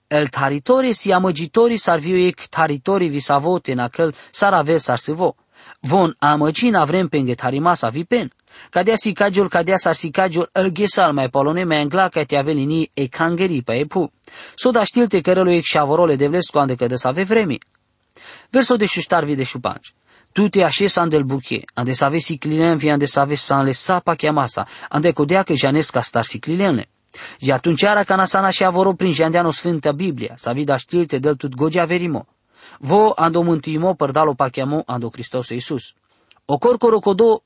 El 0.07 0.27
taritori 0.27 0.93
si 0.93 1.12
amăgitorii 1.12 1.77
s-ar 1.77 2.00
viu 2.00 2.15
ec 2.15 2.47
taritori 2.50 3.07
vi 3.07 3.19
savote 3.19 3.71
în 3.71 3.79
acel 3.79 4.15
s-ar 4.31 4.53
aver 4.53 4.77
s-ar 4.77 4.97
se 4.97 5.13
vo. 5.13 5.35
Von 5.88 6.15
amăcina 6.20 6.84
vrem 6.86 7.08
pe 7.08 7.34
tarimasa 7.36 7.89
vi 7.89 8.04
pen. 8.06 8.32
Cadea 8.70 8.96
si 8.96 9.13
cagiul, 9.13 9.50
cadea 9.50 9.75
s-ar 9.75 9.94
si 9.94 10.10
cagiul, 10.10 10.50
îl 10.51 10.68
ghesal 10.68 11.13
mai 11.13 11.30
polone 11.30 11.63
mai 11.63 11.77
angla 11.82 12.10
ca 12.10 12.24
te 12.24 12.38
avelini 12.38 12.92
e 12.94 13.08
cangeri 13.08 13.62
pe 13.62 13.74
epu. 13.74 14.12
Soda 14.56 14.84
știlte 14.84 15.22
cărălu 15.22 15.51
ec 15.51 15.63
și 15.63 15.77
avorole 15.77 16.15
de 16.15 16.27
vlescu 16.27 16.58
ande 16.58 16.75
că 16.75 16.88
de 16.88 16.96
să 16.96 17.08
ave 17.08 17.24
vremi. 17.24 17.58
Verso 18.50 18.75
de 18.75 18.86
șuștarvi 18.86 19.36
de 19.36 19.44
șupanci. 19.44 19.94
Tu 20.32 20.48
te 20.48 20.63
așezi 20.63 21.00
andel 21.00 21.24
buche, 21.24 21.62
ande 21.74 21.92
să 21.92 22.06
aveți 22.06 22.25
siclilen, 22.25 22.77
vi 22.77 22.89
ande 22.89 23.06
să 23.06 23.20
aveți 23.20 23.46
să 23.46 23.54
înlesa 23.54 24.00
pa 24.00 24.15
chiamasa, 24.15 24.68
ande 24.89 25.12
codea 25.12 25.44
că 25.44 25.54
janesc 25.54 25.92
ca 25.92 26.01
star 26.01 26.24
siclilene. 26.24 26.89
Și 27.42 27.51
atunci 27.51 27.84
ara 27.84 28.04
canasana 28.04 28.50
și 28.50 28.63
avoro 28.63 28.94
prin 28.94 29.12
jandeano 29.12 29.51
Sfânta 29.51 29.92
Biblia, 29.92 30.34
să 30.36 30.51
vida 30.54 30.77
știlte 30.77 31.18
del 31.18 31.36
tut 31.36 31.56
gogea 31.56 31.86
verimo. 31.86 32.27
Vo 32.79 33.13
ando 33.15 33.44
mântuimo 33.44 33.96
părdalo 33.96 34.34
pa 34.34 34.50
chiamo 34.50 34.84
ando 34.86 35.10
Hristos 35.10 35.50
Iisus. 35.50 35.94
O 36.46 36.58
corcoro 36.58 37.00
codo 37.00 37.41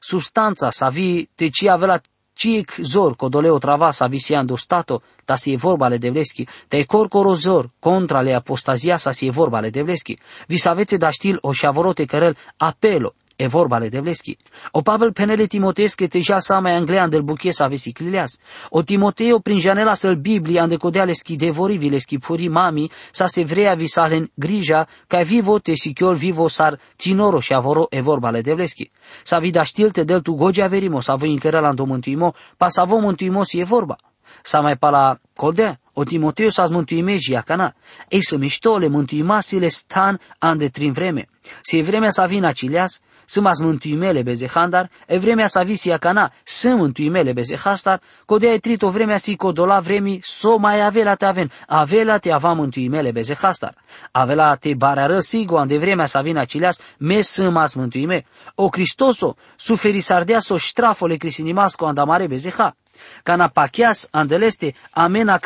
substanța 0.00 0.70
să 0.70 0.88
vi 0.92 1.28
te 1.34 1.48
ci 1.48 1.66
avea 1.68 2.00
ciec 2.34 2.74
zor 2.82 3.16
codoleo 3.16 3.58
trava 3.58 3.90
sa 3.90 4.06
visiando 4.06 4.56
stato, 4.56 5.02
ta 5.24 5.36
si 5.36 5.52
e 5.52 5.56
vorba 5.56 5.88
le 5.88 5.98
devleschi, 5.98 6.46
te 6.68 6.84
corcoro 6.84 7.32
zor 7.32 7.70
contra 7.78 8.20
le 8.20 8.34
apostazia 8.34 8.96
sa 8.96 9.12
si 9.12 9.26
e 9.26 9.30
vorba 9.30 9.60
le 9.60 9.70
devleschi. 9.70 10.18
Vi 10.46 10.56
savete 10.56 10.96
da 10.96 11.10
stil 11.10 11.38
o 11.40 11.52
șavorote 11.52 12.04
cărel 12.04 12.36
apelo, 12.56 13.14
E 13.36 13.46
vorba 13.46 13.78
le 13.78 13.88
devleschi. 13.88 14.36
O 14.70 14.82
Pavel 14.82 15.12
penele 15.12 15.46
Timotees 15.46 15.94
că 15.94 16.06
teja 16.06 16.38
mai 16.60 16.74
anglean 16.74 17.10
del 17.10 17.22
buchie 17.22 17.52
sa 17.52 17.66
vesiclileas. 17.66 18.38
O 18.68 18.82
Timoteo 18.82 19.38
prin 19.38 19.58
janela 19.58 19.94
să-l 19.94 20.16
Biblia 20.16 20.62
ande 20.62 20.76
codea 20.76 21.04
leschi 21.04 21.36
devori 21.36 21.88
leschi 21.88 22.18
puri 22.18 22.48
mami 22.48 22.90
sa 23.10 23.26
se 23.26 23.44
vrea 23.44 23.74
vi 23.74 23.88
salen 23.88 24.30
grija 24.34 24.86
ca 25.06 25.22
vivo 25.22 25.58
te 25.58 25.74
sichiol 25.74 26.14
vivo 26.14 26.48
sar 26.48 26.78
tinoro 26.96 27.40
și 27.40 27.54
avoro 27.54 27.86
e 27.90 28.00
vorba 28.00 28.30
le 28.30 28.40
devleschi. 28.40 28.90
Sa 29.22 29.38
vida 29.38 29.62
știlte 29.62 30.04
del 30.04 30.20
tu 30.20 30.34
gogia 30.34 30.66
verimo 30.66 31.00
sa 31.00 31.14
voi 31.14 31.32
încăra 31.32 31.60
la 31.60 31.72
mântuimo, 31.84 32.34
pa 32.56 32.68
sa 32.68 32.84
vo 32.84 32.98
mântuimo 32.98 33.42
si 33.42 33.58
e 33.58 33.64
vorba. 33.64 33.96
Sa 34.42 34.60
mai 34.60 34.76
pala 34.76 35.18
codea, 35.36 35.80
o 35.92 36.04
Timoteo 36.04 36.50
sa 36.50 36.64
mântuime 36.70 37.18
și 37.18 37.34
acana. 37.34 37.74
Ei 38.08 38.22
să 38.22 38.36
miștole 38.36 38.88
mântuimasile 38.88 39.68
stan 39.68 40.20
ande 40.38 40.68
trin 40.68 40.92
vreme. 40.92 41.28
Si 41.62 41.78
e 41.78 41.82
vremea 41.82 42.10
sa 42.10 42.26
vin 42.26 42.44
acileas, 42.44 43.00
să 43.24 43.40
mas 43.40 43.60
mântuimele 43.60 44.22
bezehandar, 44.22 44.90
e 45.06 45.18
vremea 45.18 45.46
sa 45.46 45.62
visia 45.62 45.96
cana, 45.96 46.32
să 46.42 46.74
mântuimele 46.74 47.32
bezehastar, 47.32 48.00
codea 48.24 48.52
e 48.52 48.58
trit 48.58 48.82
o 48.82 48.88
vremea 48.88 49.16
si 49.16 49.36
codola 49.36 49.78
vremi, 49.80 50.18
so 50.22 50.56
mai 50.56 50.80
avela 50.80 51.14
te 51.14 51.24
aven, 51.26 51.50
avela 51.66 52.18
te 52.18 52.32
ava 52.32 52.52
mântuimele 52.52 53.10
bezehastar. 53.10 53.74
Avela 54.10 54.54
te 54.54 54.74
bareară 54.74 55.18
sigo, 55.18 55.58
ande 55.58 55.78
vremea 55.78 56.06
sa 56.06 56.20
vin 56.20 56.36
acileas, 56.36 56.80
me 56.98 57.20
să 57.20 57.50
mas 57.50 57.74
mântuime. 57.74 58.24
O 58.54 58.68
Cristoso, 58.68 59.36
suferi 59.56 60.00
sardea 60.00 60.38
so 60.38 60.56
ștrafole 60.56 61.16
crisinimasco 61.16 61.86
andamare 61.86 62.26
bezeha. 62.26 62.76
Cana 63.22 63.48
pachias 63.48 64.08
andeleste 64.10 64.74
amena 64.90 65.38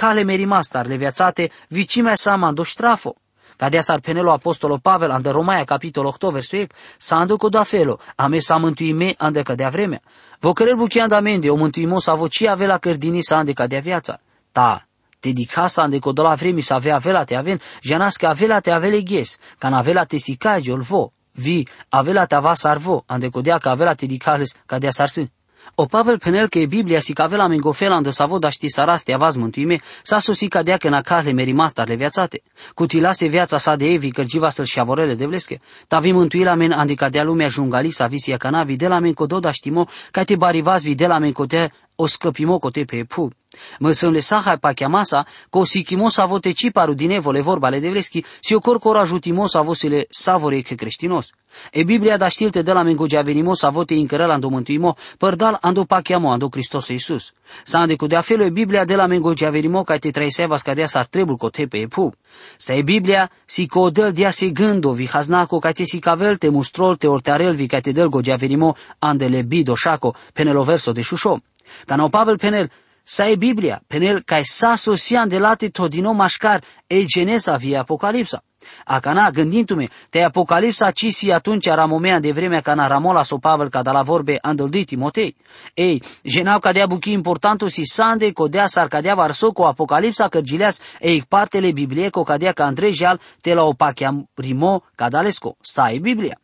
cale 3.58 3.70
merimastar 3.70 4.00
le 4.00 4.02
viațate 4.02 4.06
vicimea 4.08 4.22
sa 4.22 4.22
mando 4.22 4.22
ștrafo. 4.22 4.28
Cadea 4.28 4.30
sarpenelo 4.30 4.32
apostolo 4.32 4.78
Pavel 4.78 5.10
ande 5.10 5.30
Romaia 5.30 5.64
capitolo 5.64 6.08
8 6.08 6.32
versuiec, 6.32 6.72
sa 6.96 7.16
anduco 7.16 7.48
da 7.48 7.64
felo, 7.64 7.98
a 8.16 8.28
me 8.28 8.38
sa 8.38 8.56
mântuime 8.56 9.14
ande 9.18 9.42
cădea 9.42 9.68
vremea. 9.68 10.00
Vă 10.40 10.52
cărel 10.52 10.76
buchiand 10.76 11.12
amende, 11.12 11.50
o 11.50 11.56
mântuimo 11.56 11.98
sa 11.98 12.14
voci 12.14 12.46
avea 12.46 12.78
cărdini 12.78 13.22
sa 13.22 13.36
ande 13.36 13.52
cădea 13.52 13.80
viața. 13.80 14.20
Ta, 14.52 14.82
te 15.20 15.30
dicasa 15.30 15.82
ande 15.82 15.98
codola 15.98 16.34
vremi 16.34 16.60
sa 16.60 16.74
avea 16.74 16.94
avela 16.94 17.24
te 17.24 17.34
aven, 17.34 17.60
janasca 17.82 18.28
avela 18.28 18.60
te 18.60 18.70
avele 18.70 19.02
ghes, 19.02 19.38
can 19.58 19.72
avela 19.72 20.04
te 20.04 20.18
sicage 20.18 20.72
ol 20.72 20.80
vo, 20.80 21.12
vi 21.34 21.66
avela 21.88 22.26
te 22.26 22.34
ava 22.34 22.54
sarvo, 22.54 23.04
ande 23.06 23.28
codea 23.28 23.58
ca 23.58 23.70
avela 23.70 23.94
te 23.94 24.06
dicales 24.06 24.56
cadea 24.66 24.90
sarsi. 24.90 25.37
O 25.74 25.84
Pavel 25.86 26.18
penel 26.18 26.48
că 26.48 26.58
e 26.58 26.66
Biblia 26.66 26.98
si 26.98 27.12
cavela 27.12 27.46
mengofela 27.46 28.00
sa 28.10 28.24
voda 28.24 28.48
ști 28.48 28.68
saraste 28.68 29.12
avaz 29.12 29.36
mântuime, 29.36 29.80
sa 30.02 30.18
sosi 30.18 30.48
cadea 30.48 30.76
că 30.76 30.88
na 30.88 31.00
cale 31.00 31.32
merimastar 31.32 31.88
le 31.88 31.94
viațate. 31.94 32.42
Cutilase 32.74 33.28
viața 33.28 33.58
sa 33.58 33.76
de 33.76 33.86
evi 33.86 34.10
cărgiva 34.10 34.48
să-l 34.48 34.64
șavorele 34.64 35.14
de 35.14 35.26
vlesche. 35.26 35.60
vi 36.00 36.12
mântuila 36.12 36.54
men 36.54 36.72
andica 36.72 37.08
dea 37.08 37.22
lumea 37.22 37.48
jungali 37.48 37.90
sa 37.90 38.06
visia 38.06 38.36
canavi 38.36 38.76
de 38.76 38.88
la 38.88 38.98
men 38.98 39.12
cododa 39.12 39.50
știmo, 39.50 39.88
ca 40.10 40.24
te 40.24 40.36
barivaz 40.36 40.82
vi 40.82 40.94
de 40.94 41.06
la 41.06 41.18
men 41.18 41.32
codea 41.32 41.70
o 42.00 42.06
scăpimo 42.06 42.58
cote 42.58 42.84
pe 42.84 43.04
pu. 43.04 43.30
Mă 43.78 43.92
să 43.92 44.08
le 44.08 44.18
sahai 44.18 44.58
pa 44.58 44.72
chiamasa, 44.72 45.26
co 45.50 45.64
sikimo 45.64 46.08
sa 46.08 46.24
vote 46.24 46.52
ciparu 46.52 46.94
din 46.94 47.10
evole 47.10 47.40
vorba 47.40 47.68
le 47.68 47.80
devleschi, 47.80 48.24
si 48.40 48.54
o 48.54 48.60
corcora 48.60 49.04
jutimo 49.04 49.46
sa 49.46 49.60
vosile 49.60 50.06
savore 50.08 50.60
che 50.60 50.74
creștinos. 50.74 51.32
E 51.72 51.82
Biblia 51.82 52.16
da 52.16 52.28
știlte 52.28 52.62
de 52.62 52.72
la 52.72 52.82
mengogea 52.82 53.20
venimo 53.20 53.54
sa 53.54 53.68
vote 53.68 53.94
incărăl 53.94 54.30
ando 54.30 54.48
mântuimo, 54.48 54.96
părdal 55.18 55.58
ando 55.60 55.84
pa 55.84 56.00
chiamo 56.00 56.30
ando 56.30 56.48
Hristos 56.50 56.88
Iisus. 56.88 57.32
Sa 57.64 57.78
ande 57.78 57.96
cu 57.96 58.06
de 58.06 58.16
afelo 58.16 58.44
e 58.44 58.50
Biblia 58.50 58.84
de 58.84 58.94
la 58.94 59.06
mengogea 59.06 59.50
venimo 59.50 59.82
ca 59.82 59.96
te 59.96 60.10
traiseva 60.10 60.56
scadea 60.56 60.86
sa 60.86 61.02
trebul 61.02 61.36
cote 61.36 61.66
pe 61.66 61.86
pu. 61.86 62.12
Sta 62.56 62.74
e 62.74 62.82
Biblia 62.82 63.30
si 63.44 63.66
co 63.66 63.90
del 63.90 64.12
dia 64.12 64.30
se 64.30 64.50
gândo 64.50 64.92
vi 64.92 65.08
haznaco 65.12 65.58
ca 65.58 65.72
te 65.72 65.84
si 65.84 65.98
cavel 65.98 66.36
te 66.36 66.48
mustrol 66.48 66.96
te 66.96 67.06
ortearel 67.06 67.54
vi 67.54 67.66
ca 67.66 67.80
te 67.80 67.92
del 67.92 68.08
gogea 68.08 68.36
venimo 68.36 68.76
andele 68.98 69.42
bido 69.42 69.74
șaco 69.74 70.14
penelo 70.32 70.62
verso 70.62 70.92
de 70.92 71.02
șușo. 71.02 71.40
Ca 71.86 71.96
no 71.96 72.08
Pavel 72.08 72.38
penel 72.38 72.70
sa 73.02 73.28
e 73.28 73.36
Biblia, 73.36 73.82
penel 73.86 74.22
ca 74.22 74.40
sa 74.42 74.76
sosian 74.76 75.28
de 75.28 75.38
late 75.38 75.68
todino 75.68 76.12
mașcar 76.12 76.62
e 76.86 77.04
genesa 77.04 77.56
via 77.56 77.80
Apocalipsa. 77.80 78.42
Acana, 78.84 79.30
gândindu-me, 79.30 79.88
te 80.10 80.22
Apocalipsa 80.22 80.90
ci 80.90 81.10
si 81.10 81.30
atunci 81.30 81.68
era 81.68 81.86
momea 81.86 82.20
de 82.20 82.32
vremea 82.32 82.60
ca 82.60 82.74
na 82.74 82.86
ramola 82.86 83.22
so 83.22 83.38
Pavel 83.38 83.68
ca 83.68 83.82
da 83.82 83.92
la 83.92 84.02
vorbe 84.02 84.38
andăldi 84.40 84.84
Timotei. 84.84 85.36
Ei, 85.74 86.02
jenau 86.22 86.58
cadea 86.58 86.86
buchi 86.86 87.12
importantu 87.12 87.68
si 87.68 87.84
sande 87.84 88.32
codea 88.32 88.66
sar 88.66 88.88
cadea 88.88 89.14
varso 89.14 89.52
cu 89.52 89.62
Apocalipsa 89.62 90.28
cărgileas 90.28 90.80
ei 91.00 91.24
partele 91.28 91.72
Biblie 91.72 92.10
co 92.10 92.22
cadea 92.22 92.52
ca 92.52 92.64
Andrei 92.64 92.92
Jal 92.92 93.20
te 93.40 93.54
la 93.54 93.64
opachia 93.64 94.26
rimo 94.34 94.82
cadalesco. 94.94 95.56
Sa 95.60 95.90
e 95.90 95.98
Biblia. 95.98 96.38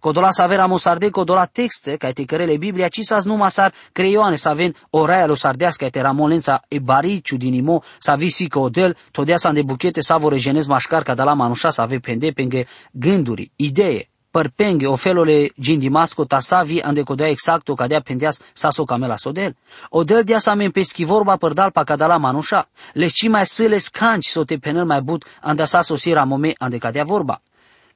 Codola 0.00 0.30
sa 0.30 0.44
avera 0.44 0.66
mosarde, 0.66 1.10
codola 1.10 1.46
texte, 1.46 1.96
ca 1.96 2.12
te 2.12 2.24
cărele 2.24 2.56
Biblia, 2.56 2.88
ci 2.88 3.02
sa 3.02 3.18
numa 3.24 3.48
sar 3.48 3.72
creioane, 3.92 4.36
sa 4.36 4.52
ven 4.52 4.74
oraia 4.90 5.26
lo 5.26 5.34
sardească, 5.34 5.88
te 5.88 6.00
ramolența 6.00 6.62
e 6.68 6.78
bariciu 6.78 7.36
din 7.36 7.54
imo, 7.54 7.82
sa 7.98 8.14
visi 8.14 8.48
codel, 8.48 8.96
todea 9.10 9.36
sa 9.36 9.52
de 9.52 9.62
buchete 9.62 10.00
sa 10.00 10.16
vor 10.16 10.34
genez 10.36 10.66
mașcar, 10.66 11.02
ca 11.02 11.14
da 11.14 11.24
la 11.24 11.34
manușa 11.34 11.70
sa 11.70 11.82
ave 11.82 11.98
pende 11.98 12.30
penge 12.30 12.66
gânduri, 12.92 13.50
idee, 13.56 14.10
părpenghe 14.30 14.86
o 14.86 14.96
felole 14.96 15.50
gindi 15.58 15.88
masco 15.88 16.24
ta 16.24 16.40
savi 16.40 16.80
ande 16.80 17.02
codea 17.02 17.28
exacto 17.28 17.74
cadea 17.74 18.00
pendeas 18.00 18.40
sa 18.52 18.70
so 18.70 18.84
camela 18.84 19.16
sodel. 19.16 19.56
O 19.90 20.04
del 20.04 20.24
dia 20.24 20.38
sa 20.38 20.54
men 20.54 20.70
peschi 20.70 21.04
vorba 21.04 21.36
părdal 21.36 21.70
pa 21.70 21.84
cadala 21.84 22.16
manușa. 22.16 22.68
Le 22.92 23.08
ci 23.08 23.28
mai 23.28 23.46
sâle 23.46 23.78
scanci 23.78 24.26
so 24.26 24.44
te 24.44 24.58
penel 24.58 24.84
mai 24.84 25.00
but 25.00 25.24
ande 25.40 25.64
sa 25.64 25.80
sosira 25.82 26.24
mome 26.24 26.54
ande 26.58 26.78
cadea 26.78 27.04
vorba. 27.04 27.40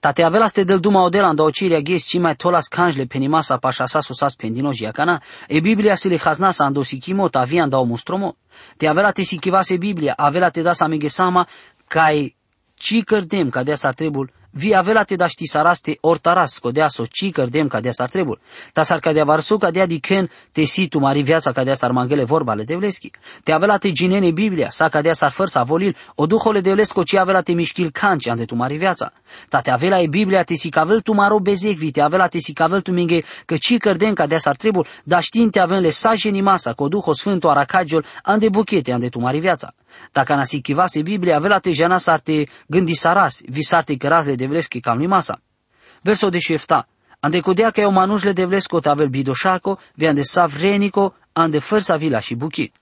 Tate 0.05 0.23
avela 0.23 0.49
ste 0.49 0.67
del 0.67 0.81
duma 0.81 1.01
odela 1.01 1.31
anda 1.33 1.45
ociria 1.49 1.81
ges 1.81 2.05
ci 2.05 2.19
mai 2.21 2.37
tolas 2.37 2.69
kanjle 2.69 3.07
penimasa 3.07 3.57
pasha 3.59 3.87
sa 3.89 4.03
susas 4.03 4.37
pendino 4.37 4.71
jiacana, 4.71 5.23
e 5.49 5.61
Biblia 5.63 5.97
se 5.97 6.11
le 6.11 6.19
haznasa 6.19 6.67
ando 6.67 6.85
sikimo 6.85 7.31
ta 7.31 7.45
vi 7.45 7.59
anda 7.59 7.79
o 7.79 7.87
mustromo. 7.87 8.37
Te 8.77 8.87
avela 8.87 9.13
te 9.13 9.25
sikivase 9.25 9.79
Biblia, 9.79 10.15
avela 10.19 10.51
te 10.51 10.63
da 10.63 10.75
sa 10.75 10.89
mege 10.89 11.09
sama, 11.09 11.47
kai 11.89 12.35
ci 12.77 13.03
cărdem 13.03 13.49
ca 13.51 13.63
dea 13.63 13.77
sa 13.77 13.93
trebul 13.93 14.29
vi 14.57 14.75
avela 14.75 15.03
te 15.03 15.17
daști 15.17 15.47
saraste 15.47 15.99
ortaras, 16.01 16.59
codea 16.59 16.89
so 16.89 17.05
ci 17.07 17.31
cărdem 17.31 17.69
ca 17.69 17.81
dea 17.81 17.93
s-ar 17.93 18.09
trebul. 18.09 18.39
Ta 18.73 18.83
s-ar 18.83 18.99
cadea 18.99 19.25
varsu 19.25 19.59
ca 19.59 19.71
dea 19.71 19.87
diken 19.87 20.31
te 20.53 20.65
si 20.65 20.89
tu 20.89 20.99
mari 20.99 21.23
viața 21.23 21.53
ca 21.53 21.65
dea 21.65 21.75
s-ar 21.75 21.91
mangele 21.91 22.25
vorba 22.25 22.55
le 22.55 22.65
devleschi. 22.65 23.11
Te 23.45 23.53
avela 23.53 23.79
te 23.79 23.91
ginene 23.91 24.31
Biblia, 24.31 24.71
sa 24.71 24.89
ca 24.89 25.01
dea 25.01 25.13
s-ar 25.13 25.31
făr 25.31 25.49
sa 25.49 25.63
volil, 25.63 25.97
o 26.15 26.27
duhole 26.27 26.61
devlesco 26.61 27.03
ci 27.03 27.17
avela 27.17 27.41
te 27.41 27.53
mișchil 27.53 27.91
canci 27.91 28.29
ande 28.29 28.45
tu 28.45 28.55
mari 28.55 28.77
viața. 28.77 29.13
Ta 29.49 29.61
te 29.61 29.71
avela 29.71 29.99
e 30.01 30.07
Biblia 30.07 30.43
te 30.43 30.55
si 30.55 30.69
cavel 30.69 31.01
tu 31.01 31.13
maro 31.13 31.39
bezecvi, 31.39 31.91
te 31.91 32.01
avela 32.01 32.27
te 32.27 32.39
si 32.39 32.53
cavel 32.53 32.81
tu 32.81 32.93
minge 32.93 33.21
că 33.47 33.57
ci 33.57 33.79
cărdem 33.79 34.15
ca 34.15 34.27
dea 34.27 34.39
s-ar 34.39 34.57
trebul, 34.57 34.87
dar 35.05 35.23
știind 35.23 35.51
te 35.51 35.61
avem 35.61 35.81
le 35.81 35.89
sajeni 35.89 36.41
masa, 36.41 36.73
cu 36.73 36.89
duho 36.89 37.13
sfântul 37.13 37.51
aracagiul, 37.51 38.05
ande 38.23 38.49
buchete 38.49 38.93
ande 38.93 39.09
tu 39.09 39.19
mari 39.19 39.39
viața. 39.39 39.75
Dacă 40.13 40.35
nasi 40.35 40.61
kivase 40.61 41.03
Biblia, 41.03 41.37
avela 41.37 41.59
te 41.59 41.73
jana 41.73 41.99
s-ar 41.99 42.21
te 42.21 42.45
gândi 42.67 42.95
saras, 42.95 43.41
visarte 43.47 43.97
căras 43.97 44.27
le 44.27 44.35
devleschi 44.35 44.81
cam 44.81 44.99
ni 44.99 45.07
masa. 45.07 45.41
Verso 46.03 46.29
de 46.29 46.39
șefta, 46.39 46.89
ande 47.21 47.41
codea 47.41 47.71
că 47.71 47.81
eu 47.81 47.91
manuș 47.91 48.23
le 48.23 48.33
devlesco 48.33 48.81
tavel 48.81 49.09
bidoșaco, 49.09 49.79
vi 49.95 50.07
ande 50.07 50.23
savrenico, 50.23 51.15
ande 51.33 51.59
fărsa 51.59 51.97
vila 51.97 52.21
și 52.21 52.35
buchi. 52.35 52.73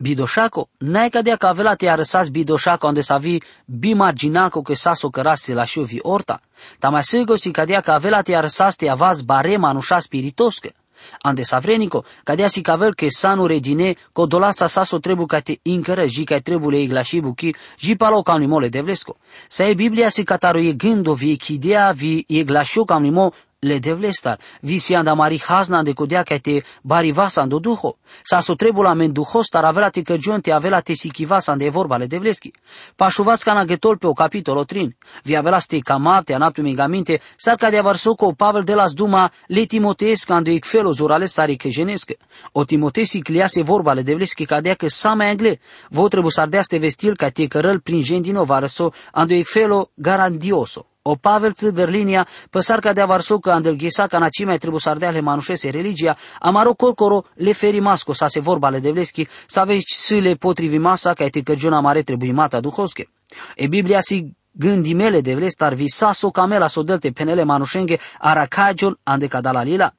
Bidoșaco, 0.00 0.68
n-ai 0.78 1.08
cadea 1.08 1.36
că 1.36 1.46
avela 1.46 1.74
te 1.74 1.88
arăsas 1.88 2.28
bidoșaco 2.28 2.86
ande 2.86 3.00
să 3.00 3.16
vi 3.20 3.42
bimarginaco 3.66 4.62
că 4.62 4.74
saso 4.74 5.08
cărase 5.08 5.54
la 5.54 5.64
vi 5.84 5.98
orta. 6.02 6.40
Ta 6.78 6.88
mai 6.88 7.02
sigur 7.02 7.36
si 7.36 7.50
cadea 7.50 7.80
că 7.80 7.90
avela 7.90 8.22
te 8.22 8.34
arăsas 8.34 8.76
te 8.76 8.88
avaz 8.88 9.22
barema 9.22 9.68
anușa 9.68 9.98
spiritoscă. 9.98 10.70
Ande 11.20 11.44
savrenico, 11.44 12.04
cadea 12.24 12.46
si 12.46 12.60
cavel 12.60 12.94
che 12.94 13.10
sanu 13.10 13.46
regine, 13.46 13.96
co 14.12 14.26
dolasa 14.26 14.66
saso 14.66 14.98
trebu 14.98 15.26
ca 15.26 15.40
te 15.40 15.58
incără, 15.62 16.06
ji 16.06 16.24
ca 16.24 16.38
trebu 16.38 16.70
le 16.70 16.78
igla 16.78 17.02
și 17.02 17.20
buchi, 17.20 17.54
ji 17.78 17.96
palo 17.96 18.22
ca 18.22 18.36
mole 18.38 18.68
de 18.68 18.80
vlesco. 18.80 19.16
Sa 19.48 19.66
e 19.66 19.74
Biblia 19.74 20.08
si 20.08 20.24
cataro 20.24 20.58
e 20.58 20.72
gândo 20.72 21.12
vi 21.12 21.36
chidea 21.36 21.92
vi 21.94 22.24
igla 22.26 22.62
și 22.62 22.82
ca 22.86 22.98
mo 22.98 23.32
le 23.60 23.80
devlestar, 23.80 24.38
visi 24.62 24.94
anda 24.94 25.14
mari 25.14 25.40
hazna 25.48 25.82
de 25.82 25.92
codea 25.92 26.22
ca 26.22 26.38
te 26.38 26.62
bari 26.82 27.10
vasa 27.12 27.42
ando 27.42 27.58
duho. 27.58 27.96
Sa 28.22 28.40
so 28.40 28.54
trebula 28.54 28.94
men 28.94 29.12
duhostar 29.12 29.64
avela 29.64 29.90
te 29.90 30.02
cărgion 30.02 30.40
te 30.40 30.52
avela 30.52 30.80
te 30.80 30.94
sikivasa 30.94 31.52
ande 31.52 31.68
vorba 31.70 31.96
le 31.96 32.06
devleschi. 32.06 32.52
Pașuvați 32.96 33.44
ca 33.44 33.64
getol 33.64 33.96
pe 33.96 34.06
o 34.06 34.12
capitolo 34.12 34.64
trin. 34.64 34.96
Vi 35.24 35.36
avela 35.36 35.58
ste 35.58 35.78
camav 35.78 36.24
te 36.24 36.34
anaptu 36.34 36.62
mingamente, 36.62 37.20
sar 37.36 37.56
ca 37.56 37.70
de 37.70 37.78
avarsoco 37.78 38.32
Pavel 38.32 38.62
de 38.62 38.74
las 38.74 38.92
duma 38.92 39.32
le 39.46 39.64
timoteesc 39.64 40.30
ando 40.30 40.50
ec 40.50 40.64
felo 40.64 40.92
zurale 40.92 41.26
stare 41.26 41.54
kejenescă. 41.54 42.14
O 42.52 42.64
timotesi 42.64 43.20
cliase 43.20 43.62
vorba 43.62 43.92
le 43.92 44.02
devleschi 44.02 44.44
ca 44.44 44.60
dea 44.60 44.74
că 44.74 44.88
sa 44.88 45.14
mai 45.14 45.30
angle. 45.30 45.58
Vo 45.90 46.08
trebu 46.08 46.28
sardeaste 46.28 46.78
vestil 46.78 47.16
ca 47.16 47.30
te 47.30 47.46
cărăl 47.46 47.80
prin 47.80 48.02
gendino 48.02 48.44
varăso 48.44 48.92
ando 49.12 49.34
ec 49.34 49.46
felo 49.46 49.90
garandioso. 49.94 50.87
O 51.02 51.14
Pavel 51.14 51.52
linia, 51.72 52.28
păsar 52.50 52.78
ca 52.78 52.92
de 52.92 53.00
avarsocă 53.00 53.50
andelghesa 53.52 54.06
ca 54.06 54.18
na 54.18 54.28
mai 54.46 54.58
trebuie 54.58 54.80
să 54.80 54.90
ardea 54.90 55.10
le 55.10 55.20
manușese 55.20 55.70
religia, 55.70 56.16
amaro 56.40 56.74
corcoro 56.74 57.24
le 57.34 57.52
feri 57.52 57.80
masco 57.80 58.12
sa 58.12 58.26
se 58.26 58.40
vorba 58.40 58.68
le 58.68 58.78
devleschi, 58.78 59.26
să 59.46 59.60
aveți 59.60 59.84
sile 59.86 60.34
potrivi 60.34 60.78
masa 60.78 61.12
ca 61.12 61.28
te 61.28 61.40
căgiuna 61.42 61.80
mare 61.80 62.02
trebuie 62.02 62.32
mata 62.32 62.60
duhosche. 62.60 63.08
E 63.56 63.66
Biblia 63.66 64.00
si 64.00 64.36
gândi 64.52 64.94
mele 64.94 65.20
de 65.20 65.34
vlestar 65.34 65.74
visa 65.74 66.12
so 66.12 66.30
camela 66.30 66.66
so 66.66 66.82
delte 66.82 67.10
penele 67.10 67.44
manușenghe 67.44 67.98
aracagiol 68.18 68.98
ande 69.02 69.26
cadala 69.26 69.62
lila. 69.62 69.92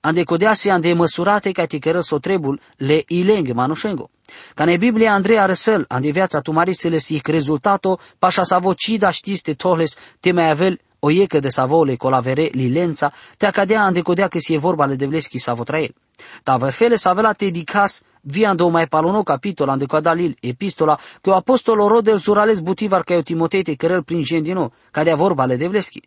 Ande 0.00 0.22
codease 0.22 0.70
ande 0.70 0.92
măsurate 0.92 1.52
ca 1.52 1.66
te 1.66 1.78
cără 1.78 2.00
so 2.00 2.18
trebul 2.18 2.60
le 2.76 3.02
ilenghe 3.06 3.52
manușengo. 3.52 4.10
Ca 4.54 4.64
ne 4.64 4.76
Biblia 4.76 5.12
Andrei 5.12 5.46
răsăl, 5.46 5.84
ande 5.88 6.10
viața 6.10 6.40
tu 6.40 6.52
marisele 6.52 6.98
si 6.98 7.20
rezultato, 7.24 7.98
pașa 8.18 8.42
sa 8.42 8.58
vocida 8.58 9.10
știste 9.10 9.52
tohles, 9.52 9.96
te 10.20 10.32
mai 10.32 10.50
avel 10.50 10.80
o 10.98 11.10
iecă 11.10 11.38
de 11.38 11.48
savole 11.48 11.96
colavere 11.96 12.48
lilența, 12.52 13.12
te 13.36 13.46
acadea 13.46 13.82
ande 13.82 14.00
codea 14.00 14.28
că 14.28 14.38
si 14.38 14.54
e 14.54 14.58
vorba 14.58 14.86
le 14.86 14.94
devleschi 14.94 15.38
sa 15.38 15.52
votrael. 15.52 15.94
Ta 16.42 16.58
fele 16.70 16.96
sa 16.96 17.12
vela 17.12 17.32
te 17.32 17.50
dicas 17.50 18.02
via 18.20 18.48
ando 18.48 18.68
mai 18.68 18.86
palono 18.86 19.22
capitol 19.22 19.68
ande 19.68 19.86
lil 20.14 20.36
epistola 20.40 20.98
că 21.20 21.30
apostolo 21.32 21.88
rodel 21.88 22.18
zurales 22.18 22.60
butivar 22.60 23.02
ca 23.02 23.14
eu 23.14 23.20
Timotei 23.20 23.62
te 23.62 23.74
cărăl 23.74 24.02
prin 24.02 24.22
gendino, 24.22 24.72
cadea 24.90 25.14
vorba 25.14 25.44
le 25.44 25.56
devleschi. 25.56 26.00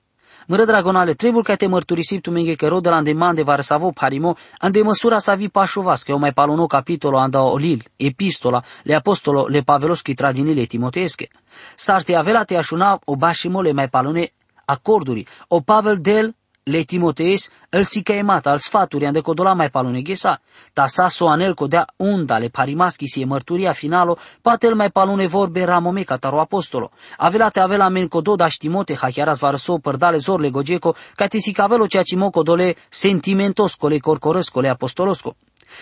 Mără 0.47 0.65
dragonale, 0.65 1.13
trebuie 1.13 1.43
ca 1.43 1.55
te 1.55 1.67
mărturisip 1.67 2.21
tu 2.21 2.31
menge 2.31 2.53
că 2.55 2.67
rodă 2.67 2.89
la 2.89 2.97
îndemande 2.97 3.43
va 3.43 3.55
răsavo 3.55 3.91
parimo, 3.91 4.35
ande 4.59 4.81
măsura 4.81 5.19
să 5.19 5.35
vi 5.37 5.49
pașuvas, 5.49 6.03
că 6.03 6.11
eu 6.11 6.17
mai 6.17 6.33
palono 6.33 6.65
capitolo 6.65 7.17
anda 7.17 7.41
olil, 7.41 7.83
epistola, 7.95 8.63
le 8.83 8.93
apostolo, 8.93 9.45
le 9.47 9.61
paveloschi 9.61 10.13
tradinile 10.13 10.63
timoteesche. 10.63 11.27
Sarte 11.75 12.15
avela 12.15 12.43
te 12.43 12.57
așuna 12.57 12.99
o 13.05 13.15
bașimole 13.15 13.71
mai 13.71 13.87
palone 13.87 14.29
acorduri, 14.65 15.25
o 15.47 15.61
Pavel 15.61 15.97
del 15.97 16.35
le 16.67 16.81
Timotees 16.81 17.49
îl 17.69 17.83
sicăemata 17.83 18.49
al 18.49 18.59
sfaturi 18.59 19.05
ande 19.05 19.21
codola 19.21 19.53
mai 19.53 19.69
palone 19.69 20.01
ghesa, 20.01 20.41
ta 20.73 20.87
sa 20.87 21.07
so 21.07 21.27
anel 21.27 21.53
codea 21.53 21.85
unda 21.95 22.37
le 22.37 22.47
parimaschi 22.47 23.07
si 23.07 23.21
e 23.21 23.25
mărturia 23.25 23.71
finalo, 23.71 24.17
poate 24.41 24.67
el 24.67 24.75
mai 24.75 24.89
palone 24.89 25.27
vorbe 25.27 25.63
ramome 25.63 26.03
ca 26.03 26.17
taro 26.17 26.39
apostolo. 26.39 26.91
Avela 27.17 27.49
te 27.49 27.59
avela 27.59 27.89
men 27.89 28.07
codo 28.07 28.35
da 28.35 28.47
Timote 28.47 28.95
ha 28.95 29.09
chiaras 29.09 29.39
varso 29.39 29.77
părdale 29.77 30.17
zorle 30.17 30.49
gogeco, 30.49 30.95
ca 31.15 31.27
te 31.27 31.39
sicavelo 31.39 31.87
cea 31.87 32.01
cimo 32.01 32.31
codole 32.31 32.75
sentimentoscole 32.89 33.99
corcorăscole 33.99 34.69
apostolosco. 34.69 35.35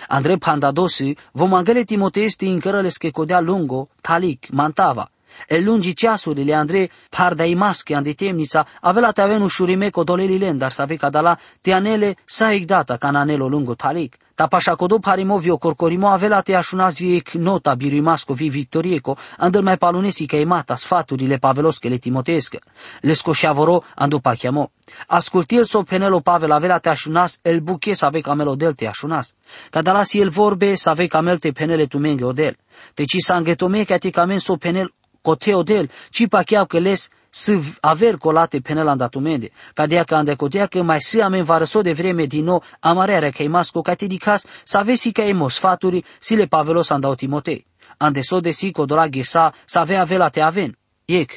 Andre 0.08 0.38
pandadosi, 0.38 1.16
vom 1.32 1.54
angele 1.54 1.84
Timoteesti 1.84 2.46
încărăles 2.46 2.98
che 2.98 3.12
codea 3.12 3.40
lungo, 3.40 3.88
talic, 4.02 4.50
mantava, 4.52 5.13
E 5.48 5.62
lungi 5.62 5.94
ceasurile 5.94 6.54
Andrei 6.54 6.90
pardai 7.10 7.54
masche 7.54 7.96
ande 7.96 8.14
temnița, 8.14 8.66
avela 8.82 9.12
te 9.12 9.22
avenu 9.22 9.48
șurime 9.48 9.90
codoleli 9.90 10.54
dar 10.54 10.72
să 10.72 10.86
ca 10.86 11.10
dala 11.10 11.38
teanele 11.62 12.16
sa 12.26 12.52
igdata 12.52 12.98
cananelo 12.98 13.48
lungo 13.48 13.76
talic. 13.76 14.18
Ta 14.36 14.48
pașa 14.48 14.76
codo 14.76 15.00
parimovio 15.00 15.58
corcorimo 15.58 16.08
avela 16.08 16.42
te 16.42 16.56
așunas 16.56 16.98
viec 16.98 17.34
nota 17.34 17.76
birimasco 17.76 18.34
vi 18.34 18.50
victorieco, 18.50 19.18
andel 19.38 19.62
mai 19.62 19.78
palunesi 19.78 20.26
ca 20.26 20.38
mata 20.46 20.76
sfaturile 20.76 21.38
pavelosche 21.38 21.88
le 21.88 21.98
timotescă. 21.98 22.60
Le 23.02 23.14
scoșeavoro 23.14 23.84
andu 23.96 24.20
pachiamo. 24.20 24.72
Ascultil 25.08 25.64
so 25.66 25.84
penelo 25.84 26.20
Pavel 26.20 26.52
avela 26.52 26.80
te 26.80 26.90
așunas 26.90 27.40
el 27.42 27.60
buche 27.60 27.94
să 27.94 28.06
ave 28.06 28.20
camelo 28.22 28.56
del 28.56 28.74
te 28.74 28.88
așunas. 28.88 29.36
Ca 29.70 29.82
dalasi 29.82 30.20
el 30.20 30.30
vorbe 30.30 30.76
să 30.76 30.90
ave 30.90 31.08
camel 31.08 31.38
te 31.38 31.52
penele 31.52 31.86
tu 31.86 31.98
menge 31.98 32.24
odel. 32.24 32.58
Te 32.94 33.04
ci 33.04 33.18
sangetome 33.20 33.84
ca 33.84 33.98
te 33.98 34.10
camen 34.10 34.40
so 34.40 34.56
penel 34.56 34.94
coteo 35.24 35.64
del, 35.64 35.90
ci 36.10 36.28
pa 36.28 36.44
chiar 36.44 36.66
că 36.66 36.80
les 36.80 37.10
să 37.30 37.60
aver 37.82 38.18
colate 38.18 38.60
penel 38.60 38.88
andatumende, 38.88 39.50
ca 39.74 39.86
de 39.86 40.04
ca 40.06 40.18
ande 40.18 40.34
cotea 40.36 40.66
că 40.66 40.84
mai 40.84 41.02
să 41.02 41.22
amen 41.24 41.44
varăso 41.44 41.82
de 41.82 41.94
vreme 41.94 42.26
din 42.26 42.44
nou 42.44 42.64
amarea 42.80 43.30
că 43.30 43.44
masco 43.48 43.82
ca 43.82 43.94
te 43.94 44.06
dicas 44.06 44.46
să 44.64 44.78
avesi 44.78 45.12
ca 45.12 45.24
emo 45.24 45.48
sfaturi 45.50 46.04
si 46.20 46.36
le 46.36 46.46
pavelos 46.46 46.90
andau 46.90 47.16
Timotei. 47.16 47.66
Ande 47.98 48.22
so 48.22 48.40
de 48.40 48.52
si 48.52 48.72
codola 48.72 49.08
ghesa 49.08 49.54
să 49.66 49.80
avea 49.80 50.02
avela 50.02 50.30
te 50.30 50.42
aven. 50.42 50.78
Ec, 51.06 51.32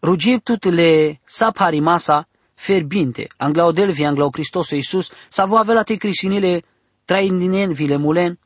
rugiptut 0.00 0.64
le 0.64 1.20
sa 1.24 1.50
pari 1.50 1.80
masa 1.80 2.28
ferbinte, 2.54 3.28
anglaudel 3.36 3.90
vi 3.90 4.04
anglau 4.04 4.30
Hristos 4.32 4.70
Iisus, 4.70 5.10
să 5.28 5.44
vă 5.46 5.56
avea 5.56 5.74
la 5.74 5.82
te 5.82 5.94
crisinile 5.94 6.62
traindinen 7.04 7.72
vile 7.72 7.96
mulen, 7.96 8.38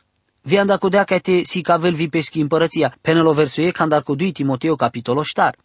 vi 0.47 0.59
anda 0.59 0.79
codea 0.79 1.05
ca 1.05 1.19
te 1.19 1.43
si 1.43 1.61
cavel 1.61 1.95
vi 1.95 2.09
peschi 2.09 2.41
împărăția, 2.41 2.97
penelo 3.01 3.33
versuie 3.33 3.71
candar 3.71 4.03
cu 4.03 4.15
dui 4.15 4.33
Timoteo 4.33 4.75
capitolo 4.77 5.23
ștar. 5.23 5.57